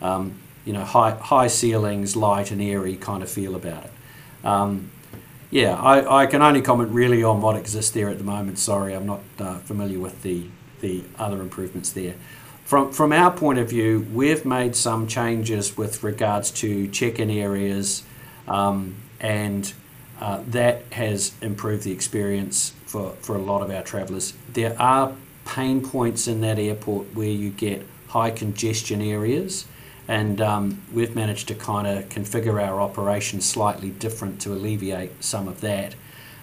Um, 0.00 0.38
you 0.66 0.74
know, 0.74 0.84
high 0.84 1.12
high 1.12 1.46
ceilings, 1.46 2.14
light 2.14 2.50
and 2.50 2.60
airy 2.60 2.96
kind 2.96 3.22
of 3.22 3.30
feel 3.30 3.54
about 3.54 3.84
it. 3.84 3.92
Um, 4.44 4.90
yeah, 5.50 5.76
I, 5.76 6.22
I 6.22 6.26
can 6.26 6.42
only 6.42 6.60
comment 6.60 6.90
really 6.90 7.22
on 7.22 7.40
what 7.40 7.56
exists 7.56 7.92
there 7.92 8.10
at 8.10 8.18
the 8.18 8.24
moment. 8.24 8.58
Sorry, 8.58 8.94
I'm 8.94 9.06
not 9.06 9.20
uh, 9.38 9.58
familiar 9.58 10.00
with 10.00 10.22
the, 10.22 10.46
the 10.80 11.04
other 11.18 11.40
improvements 11.40 11.92
there. 11.92 12.14
From, 12.64 12.92
from 12.92 13.12
our 13.12 13.30
point 13.30 13.60
of 13.60 13.70
view, 13.70 14.06
we've 14.12 14.44
made 14.44 14.74
some 14.74 15.06
changes 15.06 15.76
with 15.76 16.02
regards 16.02 16.50
to 16.50 16.88
check 16.88 17.20
in 17.20 17.30
areas, 17.30 18.02
um, 18.48 18.96
and 19.20 19.72
uh, 20.20 20.42
that 20.48 20.82
has 20.92 21.32
improved 21.40 21.84
the 21.84 21.92
experience 21.92 22.74
for, 22.84 23.12
for 23.20 23.36
a 23.36 23.40
lot 23.40 23.62
of 23.62 23.70
our 23.70 23.82
travellers. 23.82 24.34
There 24.52 24.76
are 24.82 25.14
pain 25.44 25.80
points 25.80 26.26
in 26.26 26.40
that 26.40 26.58
airport 26.58 27.14
where 27.14 27.28
you 27.28 27.50
get 27.50 27.86
high 28.08 28.32
congestion 28.32 29.00
areas 29.00 29.66
and 30.08 30.40
um, 30.40 30.82
we've 30.92 31.14
managed 31.14 31.48
to 31.48 31.54
kind 31.54 31.86
of 31.86 32.08
configure 32.08 32.62
our 32.62 32.80
operation 32.80 33.40
slightly 33.40 33.90
different 33.90 34.40
to 34.42 34.52
alleviate 34.52 35.22
some 35.22 35.48
of 35.48 35.60
that. 35.60 35.94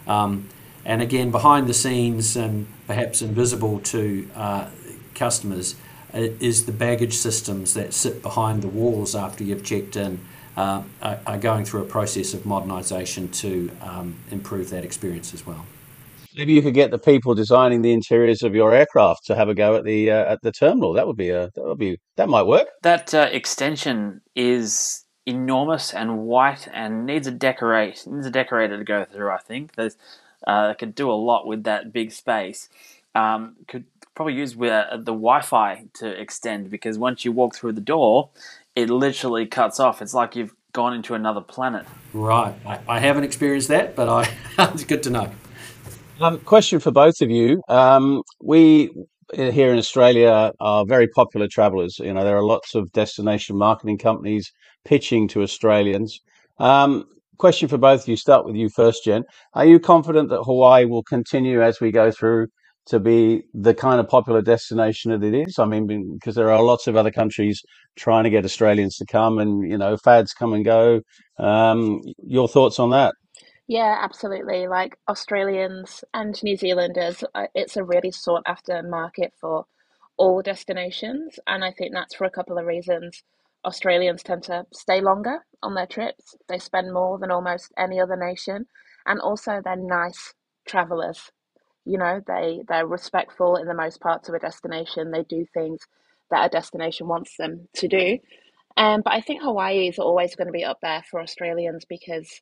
Um, 0.08 0.50
and 0.86 1.02
again, 1.02 1.32
behind 1.32 1.68
the 1.68 1.74
scenes 1.74 2.36
and 2.36 2.68
perhaps 2.88 3.22
invisible 3.22 3.80
to 3.80 4.30
uh, 4.36 4.70
customers 5.16 5.76
uh, 6.14 6.20
is 6.40 6.66
the 6.66 6.72
baggage 6.72 7.14
systems 7.14 7.74
that 7.74 7.94
sit 7.94 8.22
behind 8.22 8.62
the 8.62 8.68
walls 8.68 9.16
after 9.16 9.44
you've 9.44 9.64
checked 9.64 9.96
in. 9.96 10.20
Uh, 10.56 10.84
are, 11.02 11.40
going 11.40 11.66
through 11.66 11.82
a 11.82 11.86
process 11.86 12.36
of 12.36 12.42
modernisation 12.42 13.34
to 13.34 13.72
um, 13.82 14.14
improve 14.30 14.70
that 14.70 14.84
experience 14.86 15.34
as 15.34 15.48
well. 15.48 15.66
Maybe 16.36 16.54
you 16.54 16.62
could 16.62 16.74
get 16.74 16.92
the 16.92 17.00
people 17.00 17.36
designing 17.36 17.82
the 17.82 17.92
interiors 17.92 18.44
of 18.44 18.56
your 18.56 18.74
aircraft 18.74 19.26
to 19.26 19.36
have 19.36 19.50
a 19.50 19.54
go 19.54 19.76
at 19.76 19.84
the 19.84 20.12
uh, 20.12 20.34
at 20.34 20.42
the 20.42 20.52
terminal. 20.52 20.94
That 20.94 21.08
would 21.08 21.18
be 21.18 21.30
a 21.30 21.52
that 21.56 21.64
would 21.64 21.78
be 21.78 22.00
that 22.16 22.30
might 22.30 22.44
work. 22.44 22.68
That 22.82 23.14
uh, 23.14 23.30
extension 23.32 24.22
is 24.36 25.06
enormous 25.26 25.94
and 25.94 26.20
white 26.20 26.68
and 26.74 27.06
needs 27.06 27.28
a 27.28 27.32
decorate 27.32 28.06
needs 28.08 28.26
a 28.26 28.32
decorator 28.32 28.78
to 28.78 28.84
go 28.84 29.06
through. 29.06 29.32
I 29.32 29.38
think 29.38 29.76
there's 29.76 29.98
uh, 30.48 30.74
could 30.74 30.96
do 30.96 31.10
a 31.10 31.14
lot 31.14 31.48
with 31.48 31.64
that 31.64 31.94
big 31.94 32.12
space. 32.12 32.70
Um, 33.16 33.56
could 33.68 33.86
probably 34.16 34.34
use 34.34 34.54
uh, 34.54 34.98
the 34.98 35.14
Wi-Fi 35.14 35.86
to 35.96 36.08
extend 36.20 36.70
because 36.70 36.98
once 36.98 37.26
you 37.26 37.32
walk 37.32 37.56
through 37.56 37.74
the 37.74 37.82
door, 37.82 38.30
it 38.76 38.90
literally 38.90 39.46
cuts 39.46 39.80
off. 39.80 40.02
It's 40.02 40.14
like 40.14 40.36
you've 40.36 40.54
gone 40.74 40.94
into 40.94 41.14
another 41.14 41.42
planet. 41.42 41.86
Right. 42.14 42.56
I, 42.66 42.80
I 42.88 43.00
haven't 43.00 43.24
experienced 43.24 43.68
that, 43.70 43.96
but 43.96 44.10
I 44.10 44.30
it's 44.74 44.84
good 44.84 45.04
to 45.04 45.10
know. 45.10 45.32
Um, 46.22 46.40
question 46.42 46.80
for 46.80 46.92
both 46.92 47.22
of 47.22 47.30
you. 47.32 47.62
Um, 47.70 48.22
we 48.42 48.92
here 49.34 49.72
in 49.72 49.80
Australia 49.80 50.52
are 50.60 50.86
very 50.86 51.08
popular 51.08 51.48
travellers. 51.48 51.98
You 52.00 52.14
know, 52.14 52.24
there 52.24 52.38
are 52.38 52.44
lots 52.44 52.76
of 52.76 52.92
destination 52.92 53.58
marketing 53.58 53.98
companies 53.98 54.52
pitching 54.86 55.28
to 55.30 55.42
Australians. 55.42 56.20
Um, 56.60 57.06
question 57.40 57.68
for 57.68 57.80
both 57.80 58.04
of 58.04 58.08
you. 58.08 58.16
Start 58.16 58.46
with 58.46 58.56
you 58.56 58.70
first, 58.70 59.06
Jen. 59.06 59.24
Are 59.56 59.66
you 59.66 59.80
confident 59.80 60.30
that 60.30 60.44
Hawaii 60.44 60.86
will 60.86 61.04
continue 61.04 61.64
as 61.64 61.82
we 61.82 61.92
go 61.92 62.12
through 62.12 62.48
to 62.86 63.00
be 63.00 63.42
the 63.54 63.74
kind 63.74 64.00
of 64.00 64.08
popular 64.08 64.42
destination 64.42 65.12
that 65.12 65.24
it 65.24 65.34
is? 65.48 65.58
I 65.58 65.66
mean, 65.66 65.88
because 66.14 66.36
there 66.36 66.52
are 66.52 66.62
lots 66.62 66.86
of 66.86 66.96
other 66.96 67.12
countries 67.12 67.62
trying 67.96 68.26
to 68.26 68.30
get 68.30 68.46
Australians 68.46 68.98
to 68.98 69.06
come, 69.06 69.40
and 69.40 69.70
you 69.70 69.78
know, 69.78 69.98
fads 69.98 70.34
come 70.34 70.54
and 70.54 70.64
go. 70.64 71.02
Um, 71.40 72.02
your 72.28 72.48
thoughts 72.48 72.78
on 72.78 72.92
that? 72.92 73.16
Yeah, 73.68 73.98
absolutely. 74.02 74.68
Like 74.68 74.98
Australians 75.10 76.04
and 76.14 76.42
New 76.44 76.58
Zealanders, 76.58 77.24
uh, 77.34 77.48
it's 77.56 77.78
a 77.78 77.84
really 77.84 78.12
sought 78.12 78.44
after 78.46 78.84
market 78.84 79.34
for 79.40 79.66
all 80.18 80.42
destinations. 80.42 81.40
And 81.48 81.64
I 81.64 81.72
think 81.72 81.94
that's 81.94 82.16
for 82.16 82.26
a 82.26 82.30
couple 82.32 82.58
of 82.58 82.66
reasons. 82.66 83.24
Australians 83.66 84.24
tend 84.24 84.44
to 84.44 84.66
stay 84.74 85.02
longer 85.02 85.46
on 85.64 85.76
their 85.76 85.88
trips, 85.88 86.36
they 86.50 86.60
spend 86.60 86.94
more 86.94 87.18
than 87.18 87.32
almost 87.32 87.72
any 87.78 88.00
other 88.00 88.18
nation. 88.18 88.68
And 89.06 89.22
also, 89.22 89.62
they're 89.64 89.78
nice 89.78 90.34
travelers. 90.68 91.32
You 91.86 91.98
know, 91.98 92.22
they, 92.28 92.64
they're 92.68 92.88
respectful 92.88 93.58
in 93.58 93.68
the 93.68 93.74
most 93.74 94.02
parts 94.02 94.30
of 94.30 94.36
a 94.36 94.40
destination, 94.40 95.12
they 95.12 95.24
do 95.24 95.46
things 95.54 95.82
that 96.32 96.46
a 96.46 96.50
destination 96.50 97.08
wants 97.08 97.38
them 97.38 97.70
to 97.76 97.88
do. 97.88 98.20
Um, 98.78 99.02
but 99.04 99.14
I 99.14 99.22
think 99.22 99.42
Hawaii 99.44 99.88
is 99.88 100.00
always 100.00 100.36
going 100.36 100.48
to 100.48 100.54
be 100.54 100.66
up 100.66 100.80
there 100.82 101.04
for 101.10 101.22
Australians 101.22 101.86
because 101.86 102.42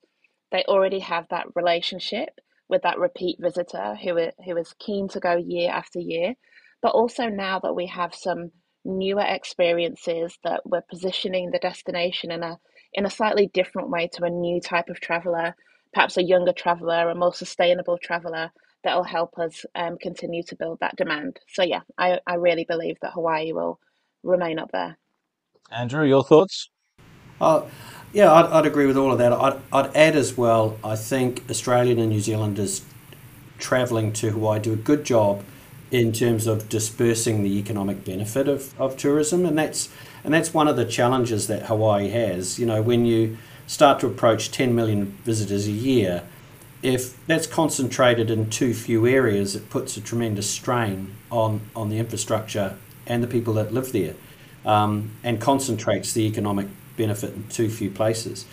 they 0.52 0.64
already 0.68 1.00
have 1.00 1.28
that 1.30 1.48
relationship 1.56 2.30
with 2.68 2.84
that 2.84 3.00
repeat 3.00 3.38
visitor 3.40 3.96
who 3.96 4.18
who 4.46 4.58
is 4.58 4.74
keen 4.80 5.08
to 5.10 5.20
go 5.20 5.36
year 5.36 5.72
after 5.72 6.00
year. 6.00 6.36
But 6.82 6.96
also 6.96 7.28
now 7.28 7.60
that 7.60 7.76
we 7.76 7.88
have 7.88 8.16
some 8.16 8.52
newer 8.84 9.26
experiences 9.28 10.38
that 10.44 10.62
we're 10.66 10.82
positioning 10.90 11.52
the 11.52 11.60
destination 11.60 12.32
in 12.32 12.44
a 12.44 12.58
in 12.94 13.06
a 13.06 13.10
slightly 13.10 13.48
different 13.54 13.90
way 13.90 14.10
to 14.14 14.24
a 14.24 14.30
new 14.30 14.60
type 14.60 14.90
of 14.90 15.00
traveler, 15.00 15.56
perhaps 15.94 16.18
a 16.18 16.24
younger 16.24 16.54
traveler, 16.54 17.10
a 17.10 17.16
more 17.16 17.34
sustainable 17.34 17.98
traveler 17.98 18.52
that'll 18.84 19.04
help 19.04 19.38
us 19.38 19.66
um, 19.76 19.98
continue 20.02 20.44
to 20.44 20.56
build 20.56 20.80
that 20.82 20.96
demand. 20.96 21.40
So 21.48 21.64
yeah, 21.64 21.82
I, 21.98 22.20
I 22.26 22.36
really 22.36 22.66
believe 22.66 22.98
that 23.02 23.14
Hawaii 23.14 23.54
will 23.54 23.80
remain 24.24 24.60
up 24.60 24.72
there. 24.72 24.98
Andrew, 25.72 26.06
your 26.06 26.24
thoughts? 26.24 26.70
Uh, 27.42 27.64
yeah, 28.14 28.32
I'd, 28.32 28.46
I'd 28.46 28.66
agree 28.68 28.86
with 28.86 28.98
all 28.98 29.12
of 29.12 29.18
that. 29.18 29.34
I'd, 29.34 29.60
I'd 29.74 29.96
add 29.96 30.16
as 30.16 30.38
well, 30.38 30.78
I 30.84 30.96
think 30.96 31.44
Australian 31.50 31.98
and 31.98 32.10
New 32.10 32.22
Zealanders 32.22 32.86
travelling 33.58 34.14
to 34.14 34.30
Hawaii 34.30 34.60
do 34.60 34.74
a 34.74 34.78
good 34.78 35.04
job 35.04 35.44
in 35.90 36.14
terms 36.14 36.46
of 36.48 36.70
dispersing 36.70 37.44
the 37.44 37.58
economic 37.58 38.06
benefit 38.06 38.48
of, 38.48 38.80
of 38.80 38.96
tourism 38.96 39.46
and 39.46 39.58
that's 39.58 39.90
and 40.24 40.34
that's 40.34 40.54
one 40.54 40.68
of 40.68 40.76
the 40.76 40.86
challenges 40.86 41.48
that 41.48 41.64
Hawaii 41.64 42.10
has. 42.10 42.60
You 42.60 42.68
know, 42.68 42.82
when 42.82 43.06
you 43.06 43.38
start 43.66 44.00
to 44.02 44.08
approach 44.08 44.52
10 44.52 44.76
million 44.76 45.18
visitors 45.24 45.68
a 45.68 45.72
year, 45.72 46.24
if 46.84 47.26
that's 47.26 47.48
concentrated 47.48 48.30
in 48.30 48.50
too 48.52 48.76
few 48.76 49.08
areas, 49.08 49.56
it 49.56 49.72
puts 49.72 49.98
a 49.98 50.02
tremendous 50.02 50.48
strain 50.48 51.16
on, 51.32 51.62
on 51.76 51.90
the 51.90 51.98
infrastructure 51.98 52.78
and 53.08 53.24
the 53.24 53.28
people 53.28 53.56
that 53.56 53.74
live 53.74 53.92
there 53.92 54.14
um, 54.64 55.12
and 55.24 55.42
concentrates 55.42 56.14
the 56.14 56.22
economic 56.22 56.68
benefit 57.02 57.34
in 57.34 57.48
too 57.48 57.70
few 57.70 57.90
places. 57.90 58.46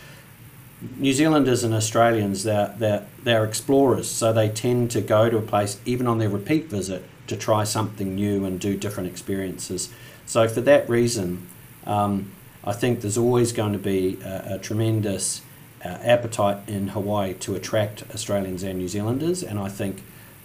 New 0.97 1.13
Zealanders 1.13 1.65
and 1.65 1.75
Australians, 1.75 2.45
they're, 2.45 2.75
they're, 2.79 3.07
they're 3.23 3.45
explorers, 3.45 4.09
so 4.09 4.33
they 4.33 4.49
tend 4.49 4.91
to 4.93 5.01
go 5.01 5.29
to 5.29 5.37
a 5.37 5.43
place, 5.43 5.81
even 5.85 6.07
on 6.07 6.19
their 6.19 6.29
repeat 6.29 6.67
visit, 6.67 7.03
to 7.27 7.37
try 7.37 7.65
something 7.65 8.15
new 8.15 8.45
and 8.45 8.61
do 8.61 8.77
different 8.77 9.09
experiences. 9.09 9.91
So, 10.25 10.49
for 10.49 10.63
that 10.63 10.89
reason, 10.89 11.47
um, 11.85 12.33
I 12.65 12.73
think 12.73 13.01
there's 13.01 13.19
always 13.19 13.53
going 13.53 13.73
to 13.73 13.79
be 13.79 14.19
a, 14.25 14.55
a 14.55 14.59
tremendous 14.59 15.43
uh, 15.85 15.89
appetite 15.89 16.69
in 16.69 16.89
Hawaii 16.89 17.35
to 17.35 17.55
attract 17.55 18.05
Australians 18.15 18.63
and 18.63 18.79
New 18.79 18.89
Zealanders, 18.89 19.43
and 19.43 19.59
I 19.59 19.69
think 19.69 20.03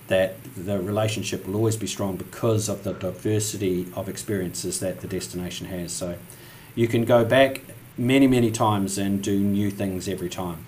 that 0.08 0.36
the 0.56 0.80
relationship 0.80 1.48
will 1.48 1.56
always 1.56 1.78
be 1.78 1.88
strong 1.88 2.18
because 2.18 2.70
of 2.70 2.84
the 2.84 2.94
diversity 2.94 3.88
of 3.96 4.10
experiences 4.10 4.80
that 4.80 5.02
the 5.02 5.08
destination 5.08 5.68
has. 5.68 5.92
So 5.92 6.18
you 6.76 6.88
can 6.88 7.06
go 7.06 7.24
back 7.24 7.62
many, 7.98 8.28
many 8.28 8.52
times 8.52 8.98
and 8.98 9.22
do 9.22 9.40
new 9.40 9.70
things 9.70 10.08
every 10.08 10.30
time. 10.30 10.66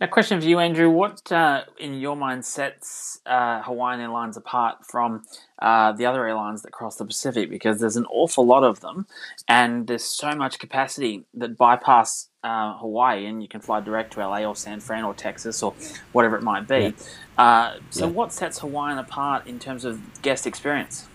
A 0.00 0.08
question 0.08 0.40
for 0.40 0.46
you, 0.46 0.58
Andrew. 0.58 0.90
What, 0.90 1.30
uh, 1.30 1.62
in 1.78 1.94
your 1.94 2.16
mind, 2.16 2.44
sets 2.44 3.20
uh, 3.24 3.62
Hawaiian 3.62 4.00
Airlines 4.00 4.36
apart 4.36 4.84
from 4.84 5.22
uh, 5.62 5.92
the 5.92 6.04
other 6.04 6.26
airlines 6.26 6.62
that 6.62 6.72
cross 6.72 6.96
the 6.96 7.04
Pacific? 7.04 7.48
Because 7.48 7.78
there's 7.78 7.96
an 7.96 8.04
awful 8.10 8.44
lot 8.44 8.64
of 8.64 8.80
them, 8.80 9.06
and 9.48 9.86
there's 9.86 10.04
so 10.04 10.34
much 10.34 10.58
capacity 10.58 11.24
that 11.32 11.56
bypass 11.56 12.28
uh, 12.42 12.76
Hawaii, 12.76 13.24
and 13.24 13.40
you 13.40 13.48
can 13.48 13.60
fly 13.60 13.80
direct 13.80 14.12
to 14.14 14.20
LA 14.20 14.44
or 14.44 14.56
San 14.56 14.80
Fran 14.80 15.04
or 15.04 15.14
Texas 15.14 15.62
or 15.62 15.74
whatever 16.10 16.36
it 16.36 16.42
might 16.42 16.66
be. 16.66 16.92
Yeah. 17.38 17.42
Uh, 17.42 17.78
so, 17.90 18.06
yeah. 18.06 18.12
what 18.12 18.32
sets 18.32 18.58
Hawaiian 18.58 18.98
apart 18.98 19.46
in 19.46 19.60
terms 19.60 19.84
of 19.84 20.20
guest 20.22 20.44
experience? 20.44 21.06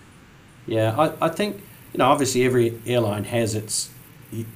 Yeah, 0.66 0.96
I, 0.98 1.26
I 1.26 1.28
think 1.28 1.58
you 1.92 1.98
know 1.98 2.06
obviously 2.06 2.44
every 2.44 2.80
airline 2.86 3.24
has 3.24 3.54
its 3.54 3.90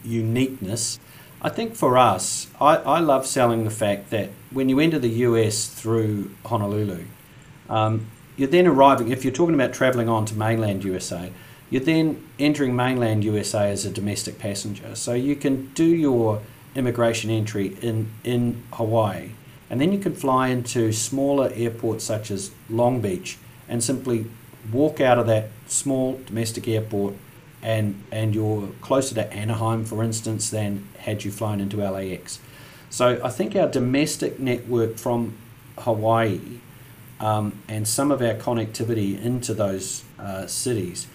uniqueness. 0.05 0.99
I 1.43 1.51
think 1.51 1.75
for 1.75 1.99
us, 1.99 2.49
I, 2.61 2.77
I 2.77 3.01
love 3.01 3.27
selling 3.27 3.65
the 3.65 3.71
fact 3.71 4.11
that 4.11 4.31
when 4.51 4.69
you 4.69 4.81
enter 4.81 4.99
the 4.99 5.11
US 5.11 5.67
through 5.67 6.31
Honolulu, 6.47 7.05
um, 7.69 8.07
you're 8.37 8.49
then 8.49 8.67
arriving, 8.67 9.11
if 9.11 9.25
you're 9.25 9.33
talking 9.33 9.55
about 9.55 9.73
travelling 9.73 10.09
on 10.09 10.25
to 10.27 10.35
mainland 10.35 10.85
USA, 10.85 11.31
you're 11.71 11.83
then 11.83 12.23
entering 12.39 12.75
mainland 12.75 13.25
USA 13.25 13.71
as 13.71 13.85
a 13.85 13.91
domestic 13.91 14.39
passenger. 14.39 14.95
So 14.95 15.15
you 15.15 15.37
can 15.37 15.73
do 15.75 15.85
your 15.85 16.41
immigration 16.75 17.31
entry 17.31 17.77
in, 17.81 18.11
in 18.25 18.63
Hawaii, 18.73 19.31
and 19.71 19.81
then 19.81 19.93
you 19.93 19.99
can 19.99 20.15
fly 20.15 20.49
into 20.49 20.93
smaller 20.93 21.51
airports 21.55 22.05
such 22.05 22.31
as 22.31 22.51
Long 22.69 23.01
Beach 23.01 23.39
and 23.69 23.83
simply 23.83 24.27
walk 24.73 25.01
out 25.01 25.19
of 25.19 25.27
that 25.27 25.49
small 25.67 26.21
domestic 26.27 26.69
airport 26.69 27.15
and 27.64 28.00
and 28.12 28.35
you're 28.35 28.68
closer 28.83 29.14
to 29.16 29.33
Anaheim, 29.33 29.85
for 29.85 30.05
instance, 30.05 30.50
than 30.50 30.87
had 30.98 31.24
you 31.24 31.33
flown 31.33 31.61
into 31.61 31.79
LAX. 31.79 32.38
So 32.90 33.20
I 33.24 33.31
think 33.31 33.57
our 33.57 33.66
domestic 33.66 34.38
network 34.38 34.98
from 34.98 35.37
Hawaii 35.79 36.61
um, 37.18 37.59
and 37.66 37.88
some 37.88 38.12
of 38.12 38.22
our 38.22 38.35
connectivity 38.35 39.20
into 39.20 39.55
those 39.55 40.05
uh, 40.18 40.46
cities 40.46 41.09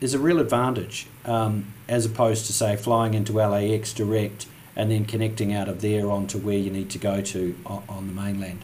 is 0.00 0.14
a 0.14 0.18
real 0.18 0.38
advantage 0.38 1.06
um, 1.24 1.74
as 1.88 2.06
opposed 2.06 2.46
to 2.46 2.52
say 2.52 2.76
flying 2.76 3.14
into 3.14 3.32
LAX 3.32 3.92
direct 3.92 4.46
and 4.76 4.90
then 4.90 5.04
connecting 5.04 5.52
out 5.52 5.68
of 5.68 5.80
there 5.80 6.08
onto 6.08 6.38
where 6.38 6.56
you 6.56 6.70
need 6.70 6.88
to 6.90 6.98
go 6.98 7.20
to 7.20 7.58
on, 7.66 8.06
the 8.06 8.12
mainland. 8.12 8.60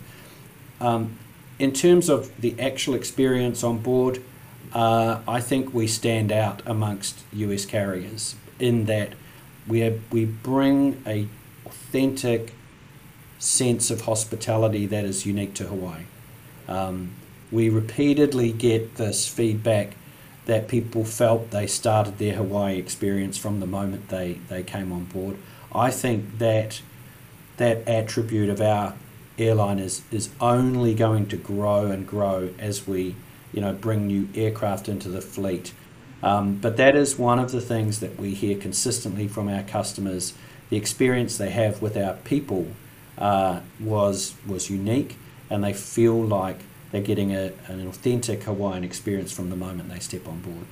Um, 0.81 1.19
in 1.59 1.73
terms 1.73 2.09
of 2.09 2.41
the 2.41 2.59
actual 2.61 2.95
experience 2.95 3.65
on 3.65 3.79
board, 3.79 4.23
uh, 4.75 5.21
I 5.27 5.41
think 5.41 5.73
we 5.73 5.87
stand 5.87 6.33
out 6.33 6.63
amongst 6.67 7.21
US 7.33 7.65
carriers 7.65 8.35
in 8.59 8.87
that 8.87 9.13
we 9.67 10.01
we 10.11 10.25
bring 10.25 11.03
a 11.07 11.29
authentic 11.65 12.53
sense 13.39 13.91
of 13.91 14.03
hospitality 14.03 14.87
that 14.87 15.05
is 15.05 15.27
unique 15.27 15.55
to 15.55 15.65
Hawaii. 15.65 16.03
Um, 16.67 17.13
we 17.53 17.69
repeatedly 17.69 18.53
get 18.53 18.97
this 18.97 19.29
feedback 19.29 19.95
that 20.47 20.69
people 20.69 21.05
felt 21.05 21.51
they 21.51 21.67
started 21.67 22.19
their 22.19 22.35
Hawaii 22.35 22.79
experience 22.79 23.39
from 23.39 23.61
the 23.61 23.67
moment 23.67 24.09
they, 24.09 24.35
they 24.49 24.63
came 24.63 24.93
on 24.93 25.05
board. 25.05 25.37
I 25.75 25.91
think 25.91 26.39
that 26.39 26.83
that 27.57 27.87
attribute 27.89 28.51
of 28.51 28.61
our 28.61 28.95
airline 29.39 29.79
is, 29.79 30.03
is 30.11 30.31
only 30.41 30.95
going 30.95 31.27
to 31.27 31.37
grow 31.37 31.87
and 31.87 32.07
grow 32.07 32.51
as 32.59 32.87
we 32.87 33.15
you 33.55 33.61
know, 33.61 33.73
bring 33.73 34.07
new 34.07 34.29
aircraft 34.35 34.89
into 34.89 35.09
the 35.09 35.21
fleet. 35.21 35.73
Um, 36.23 36.57
but 36.57 36.77
that 36.79 36.97
is 36.97 37.19
one 37.19 37.39
of 37.39 37.53
the 37.53 37.61
things 37.61 38.01
that 38.01 38.19
we 38.19 38.35
hear 38.35 38.57
consistently 38.57 39.29
from 39.29 39.49
our 39.49 39.63
customers. 39.63 40.35
The 40.71 40.77
experience 40.77 41.37
they 41.37 41.51
have 41.51 41.83
with 41.83 41.97
our 41.97 42.15
people 42.25 42.69
uh, 43.19 43.61
was 43.79 44.35
was 44.47 44.71
unique, 44.71 45.17
and 45.51 45.63
they 45.63 45.73
feel 45.73 46.21
like 46.21 46.59
they're 46.91 47.03
getting 47.03 47.35
a, 47.35 47.53
an 47.67 47.87
authentic 47.87 48.45
Hawaiian 48.45 48.85
experience 48.85 49.33
from 49.33 49.51
the 49.51 49.57
moment 49.57 49.91
they 49.91 49.99
step 49.99 50.27
on 50.27 50.41
board. 50.41 50.67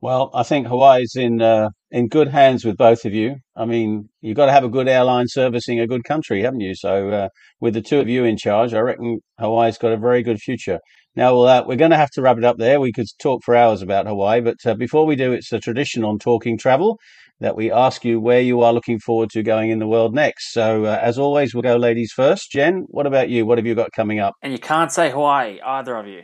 Well, 0.00 0.30
I 0.32 0.44
think 0.44 0.66
Hawaii's 0.66 1.14
in 1.14 1.42
uh, 1.42 1.68
in 1.90 2.08
good 2.08 2.28
hands 2.28 2.64
with 2.64 2.78
both 2.78 3.04
of 3.04 3.12
you. 3.12 3.36
I 3.54 3.66
mean, 3.66 4.08
you've 4.22 4.36
got 4.36 4.46
to 4.46 4.52
have 4.52 4.64
a 4.64 4.68
good 4.68 4.88
airline 4.88 5.26
servicing 5.28 5.78
a 5.78 5.86
good 5.86 6.04
country, 6.04 6.42
haven't 6.42 6.60
you? 6.60 6.74
So, 6.74 7.10
uh, 7.10 7.28
with 7.60 7.74
the 7.74 7.82
two 7.82 8.00
of 8.00 8.08
you 8.08 8.24
in 8.24 8.38
charge, 8.38 8.72
I 8.72 8.80
reckon 8.80 9.20
Hawaii's 9.38 9.76
got 9.76 9.92
a 9.92 9.98
very 9.98 10.22
good 10.22 10.38
future. 10.38 10.80
Now, 11.16 11.34
well, 11.34 11.46
uh, 11.46 11.64
we're 11.66 11.76
going 11.76 11.90
to 11.90 11.96
have 11.96 12.10
to 12.12 12.22
wrap 12.22 12.38
it 12.38 12.44
up 12.44 12.58
there. 12.58 12.80
We 12.80 12.92
could 12.92 13.06
talk 13.18 13.42
for 13.42 13.56
hours 13.56 13.82
about 13.82 14.06
Hawaii, 14.06 14.40
but 14.40 14.64
uh, 14.64 14.74
before 14.74 15.06
we 15.06 15.16
do, 15.16 15.32
it's 15.32 15.52
a 15.52 15.58
tradition 15.58 16.04
on 16.04 16.18
Talking 16.18 16.56
Travel 16.56 16.98
that 17.40 17.56
we 17.56 17.72
ask 17.72 18.04
you 18.04 18.20
where 18.20 18.40
you 18.40 18.60
are 18.60 18.72
looking 18.72 19.00
forward 19.00 19.30
to 19.30 19.42
going 19.42 19.70
in 19.70 19.80
the 19.80 19.88
world 19.88 20.14
next. 20.14 20.52
So, 20.52 20.84
uh, 20.84 20.98
as 21.02 21.18
always, 21.18 21.52
we'll 21.52 21.62
go 21.62 21.76
ladies 21.76 22.12
first. 22.12 22.52
Jen, 22.52 22.84
what 22.88 23.06
about 23.06 23.28
you? 23.28 23.44
What 23.44 23.58
have 23.58 23.66
you 23.66 23.74
got 23.74 23.90
coming 23.92 24.20
up? 24.20 24.34
And 24.42 24.52
you 24.52 24.58
can't 24.58 24.92
say 24.92 25.10
Hawaii, 25.10 25.58
either 25.64 25.96
of 25.96 26.06
you. 26.06 26.22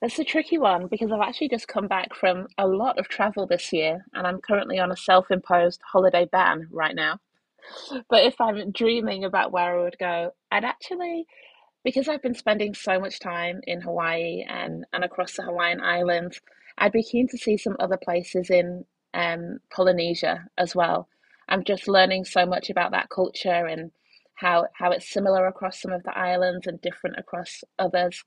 It's 0.00 0.18
a 0.18 0.24
tricky 0.24 0.58
one 0.58 0.86
because 0.86 1.10
I've 1.10 1.20
actually 1.20 1.48
just 1.48 1.68
come 1.68 1.88
back 1.88 2.14
from 2.14 2.46
a 2.58 2.66
lot 2.66 2.98
of 2.98 3.08
travel 3.08 3.46
this 3.46 3.72
year 3.72 4.04
and 4.12 4.26
I'm 4.26 4.38
currently 4.38 4.78
on 4.78 4.92
a 4.92 4.96
self 4.96 5.30
imposed 5.30 5.80
holiday 5.92 6.26
ban 6.30 6.68
right 6.70 6.94
now. 6.94 7.18
But 8.10 8.24
if 8.24 8.40
I'm 8.40 8.70
dreaming 8.70 9.24
about 9.24 9.50
where 9.50 9.78
I 9.78 9.82
would 9.82 9.96
go, 9.98 10.32
I'd 10.52 10.64
actually 10.64 11.26
because 11.84 12.08
I've 12.08 12.22
been 12.22 12.34
spending 12.34 12.74
so 12.74 12.98
much 12.98 13.20
time 13.20 13.60
in 13.66 13.82
Hawaii 13.82 14.44
and, 14.48 14.86
and 14.92 15.04
across 15.04 15.36
the 15.36 15.42
Hawaiian 15.42 15.80
Islands, 15.80 16.40
I'd 16.78 16.92
be 16.92 17.02
keen 17.02 17.28
to 17.28 17.38
see 17.38 17.56
some 17.56 17.76
other 17.78 17.98
places 17.98 18.50
in 18.50 18.84
um, 19.12 19.58
Polynesia 19.70 20.46
as 20.58 20.74
well. 20.74 21.08
I'm 21.48 21.62
just 21.62 21.86
learning 21.86 22.24
so 22.24 22.46
much 22.46 22.70
about 22.70 22.92
that 22.92 23.10
culture 23.10 23.66
and 23.66 23.92
how 24.34 24.66
how 24.72 24.90
it's 24.90 25.08
similar 25.08 25.46
across 25.46 25.80
some 25.80 25.92
of 25.92 26.02
the 26.02 26.16
islands 26.16 26.66
and 26.66 26.80
different 26.80 27.18
across 27.18 27.62
others. 27.78 28.24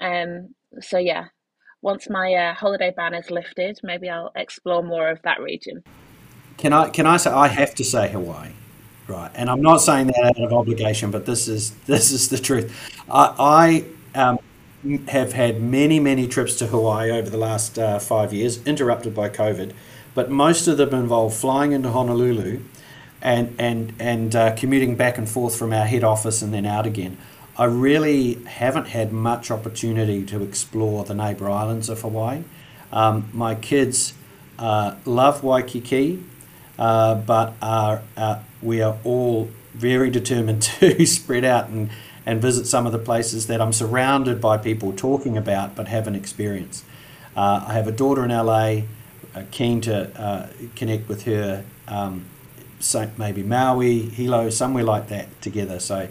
Um, 0.00 0.54
so 0.80 0.96
yeah, 0.98 1.26
once 1.82 2.08
my 2.08 2.32
uh, 2.32 2.54
holiday 2.54 2.92
ban 2.96 3.14
is 3.14 3.30
lifted, 3.30 3.80
maybe 3.82 4.08
I'll 4.08 4.32
explore 4.36 4.82
more 4.82 5.10
of 5.10 5.20
that 5.22 5.40
region. 5.40 5.82
Can 6.56 6.72
I 6.72 6.88
can 6.88 7.06
I 7.06 7.16
say 7.16 7.30
I 7.30 7.48
have 7.48 7.74
to 7.74 7.84
say 7.84 8.08
Hawaii? 8.10 8.52
Right, 9.08 9.30
and 9.34 9.50
I'm 9.50 9.60
not 9.62 9.78
saying 9.78 10.08
that 10.08 10.24
out 10.24 10.44
of 10.44 10.52
obligation, 10.52 11.10
but 11.10 11.26
this 11.26 11.48
is 11.48 11.70
this 11.86 12.12
is 12.12 12.28
the 12.28 12.38
truth. 12.38 12.72
I, 13.10 13.84
I 14.14 14.20
um, 14.20 14.38
have 15.08 15.32
had 15.32 15.60
many 15.60 15.98
many 16.00 16.26
trips 16.26 16.56
to 16.56 16.66
Hawaii 16.68 17.10
over 17.10 17.28
the 17.28 17.36
last 17.36 17.78
uh, 17.78 17.98
five 17.98 18.32
years, 18.32 18.64
interrupted 18.66 19.14
by 19.14 19.28
COVID, 19.28 19.72
but 20.14 20.30
most 20.30 20.68
of 20.68 20.76
them 20.76 20.94
involve 20.94 21.34
flying 21.34 21.72
into 21.72 21.90
Honolulu, 21.90 22.60
and 23.20 23.54
and 23.58 23.92
and 23.98 24.36
uh, 24.36 24.54
commuting 24.54 24.96
back 24.96 25.18
and 25.18 25.28
forth 25.28 25.56
from 25.56 25.72
our 25.72 25.86
head 25.86 26.04
office 26.04 26.42
and 26.42 26.54
then 26.54 26.66
out 26.66 26.86
again. 26.86 27.16
I 27.56 27.64
really 27.64 28.34
haven't 28.44 28.86
had 28.88 29.12
much 29.12 29.50
opportunity 29.50 30.24
to 30.26 30.42
explore 30.42 31.04
the 31.04 31.14
neighbour 31.14 31.50
islands 31.50 31.90
of 31.90 32.00
Hawaii. 32.00 32.44
Um, 32.90 33.28
my 33.32 33.54
kids 33.54 34.14
uh, 34.58 34.94
love 35.04 35.44
Waikiki, 35.44 36.22
uh, 36.78 37.14
but 37.14 37.54
are 37.60 38.02
uh, 38.16 38.40
we 38.62 38.80
are 38.80 38.98
all 39.04 39.50
very 39.74 40.10
determined 40.10 40.62
to 40.80 41.06
spread 41.06 41.44
out 41.44 41.68
and, 41.68 41.90
and 42.24 42.40
visit 42.40 42.66
some 42.66 42.86
of 42.86 42.92
the 42.92 42.98
places 42.98 43.46
that 43.46 43.60
I'm 43.60 43.72
surrounded 43.72 44.40
by 44.40 44.58
people 44.58 44.92
talking 44.92 45.36
about 45.36 45.74
but 45.74 45.88
haven't 45.88 46.14
experienced. 46.14 46.84
Uh, 47.36 47.64
I 47.66 47.72
have 47.72 47.88
a 47.88 47.92
daughter 47.92 48.24
in 48.24 48.30
LA, 48.30 48.82
uh, 49.34 49.44
keen 49.50 49.80
to 49.82 50.20
uh, 50.20 50.48
connect 50.76 51.08
with 51.08 51.24
her, 51.24 51.64
um, 51.88 52.26
maybe 53.16 53.42
Maui, 53.42 54.00
Hilo, 54.00 54.50
somewhere 54.50 54.84
like 54.84 55.08
that 55.08 55.40
together. 55.40 55.80
So, 55.80 56.08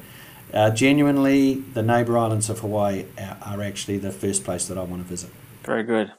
uh, 0.54 0.72
genuinely, 0.72 1.54
the 1.54 1.84
neighbour 1.84 2.18
islands 2.18 2.50
of 2.50 2.60
Hawaii 2.60 3.06
are 3.46 3.62
actually 3.62 4.00
the 4.00 4.12
first 4.12 4.44
place 4.44 4.68
that 4.68 4.78
I 4.78 4.84
want 4.84 5.04
to 5.04 5.08
visit. 5.08 5.30
Very 5.64 5.84
good. 5.84 6.12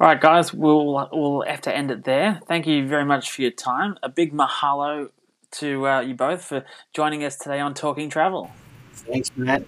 All 0.00 0.06
right, 0.06 0.18
guys, 0.18 0.54
we'll 0.54 1.10
we'll 1.12 1.42
have 1.42 1.60
to 1.62 1.76
end 1.76 1.90
it 1.90 2.04
there. 2.04 2.40
Thank 2.46 2.66
you 2.66 2.88
very 2.88 3.04
much 3.04 3.30
for 3.30 3.42
your 3.42 3.50
time. 3.50 3.98
A 4.02 4.08
big 4.08 4.32
mahalo 4.32 5.10
to 5.50 5.86
uh, 5.86 6.00
you 6.00 6.14
both 6.14 6.42
for 6.42 6.64
joining 6.94 7.22
us 7.22 7.36
today 7.36 7.60
on 7.60 7.74
Talking 7.74 8.08
Travel. 8.08 8.50
Thanks, 8.94 9.30
Matt. 9.36 9.62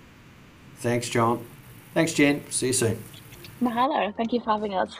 Thanks, 0.77 1.11
John. 1.11 1.45
Thanks, 1.92 2.14
Jen. 2.14 2.51
See 2.51 2.68
you 2.68 2.73
soon. 2.73 3.05
Mahalo. 3.61 4.16
Thank 4.16 4.33
you 4.33 4.40
for 4.40 4.53
having 4.53 4.75
us. 4.75 4.97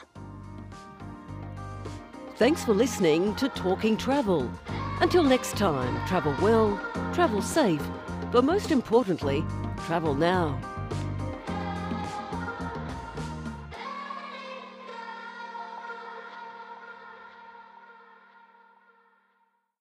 Thanks 2.35 2.63
for 2.63 2.75
listening 2.75 3.33
to 3.37 3.49
Talking 3.49 3.97
Travel. 3.97 4.47
Until 5.01 5.23
next 5.23 5.57
time, 5.57 6.05
travel 6.07 6.35
well, 6.43 6.79
travel 7.11 7.41
safe, 7.41 7.81
but 8.31 8.43
most 8.43 8.69
importantly, 8.69 9.43
travel 9.87 10.13
now. 10.13 10.59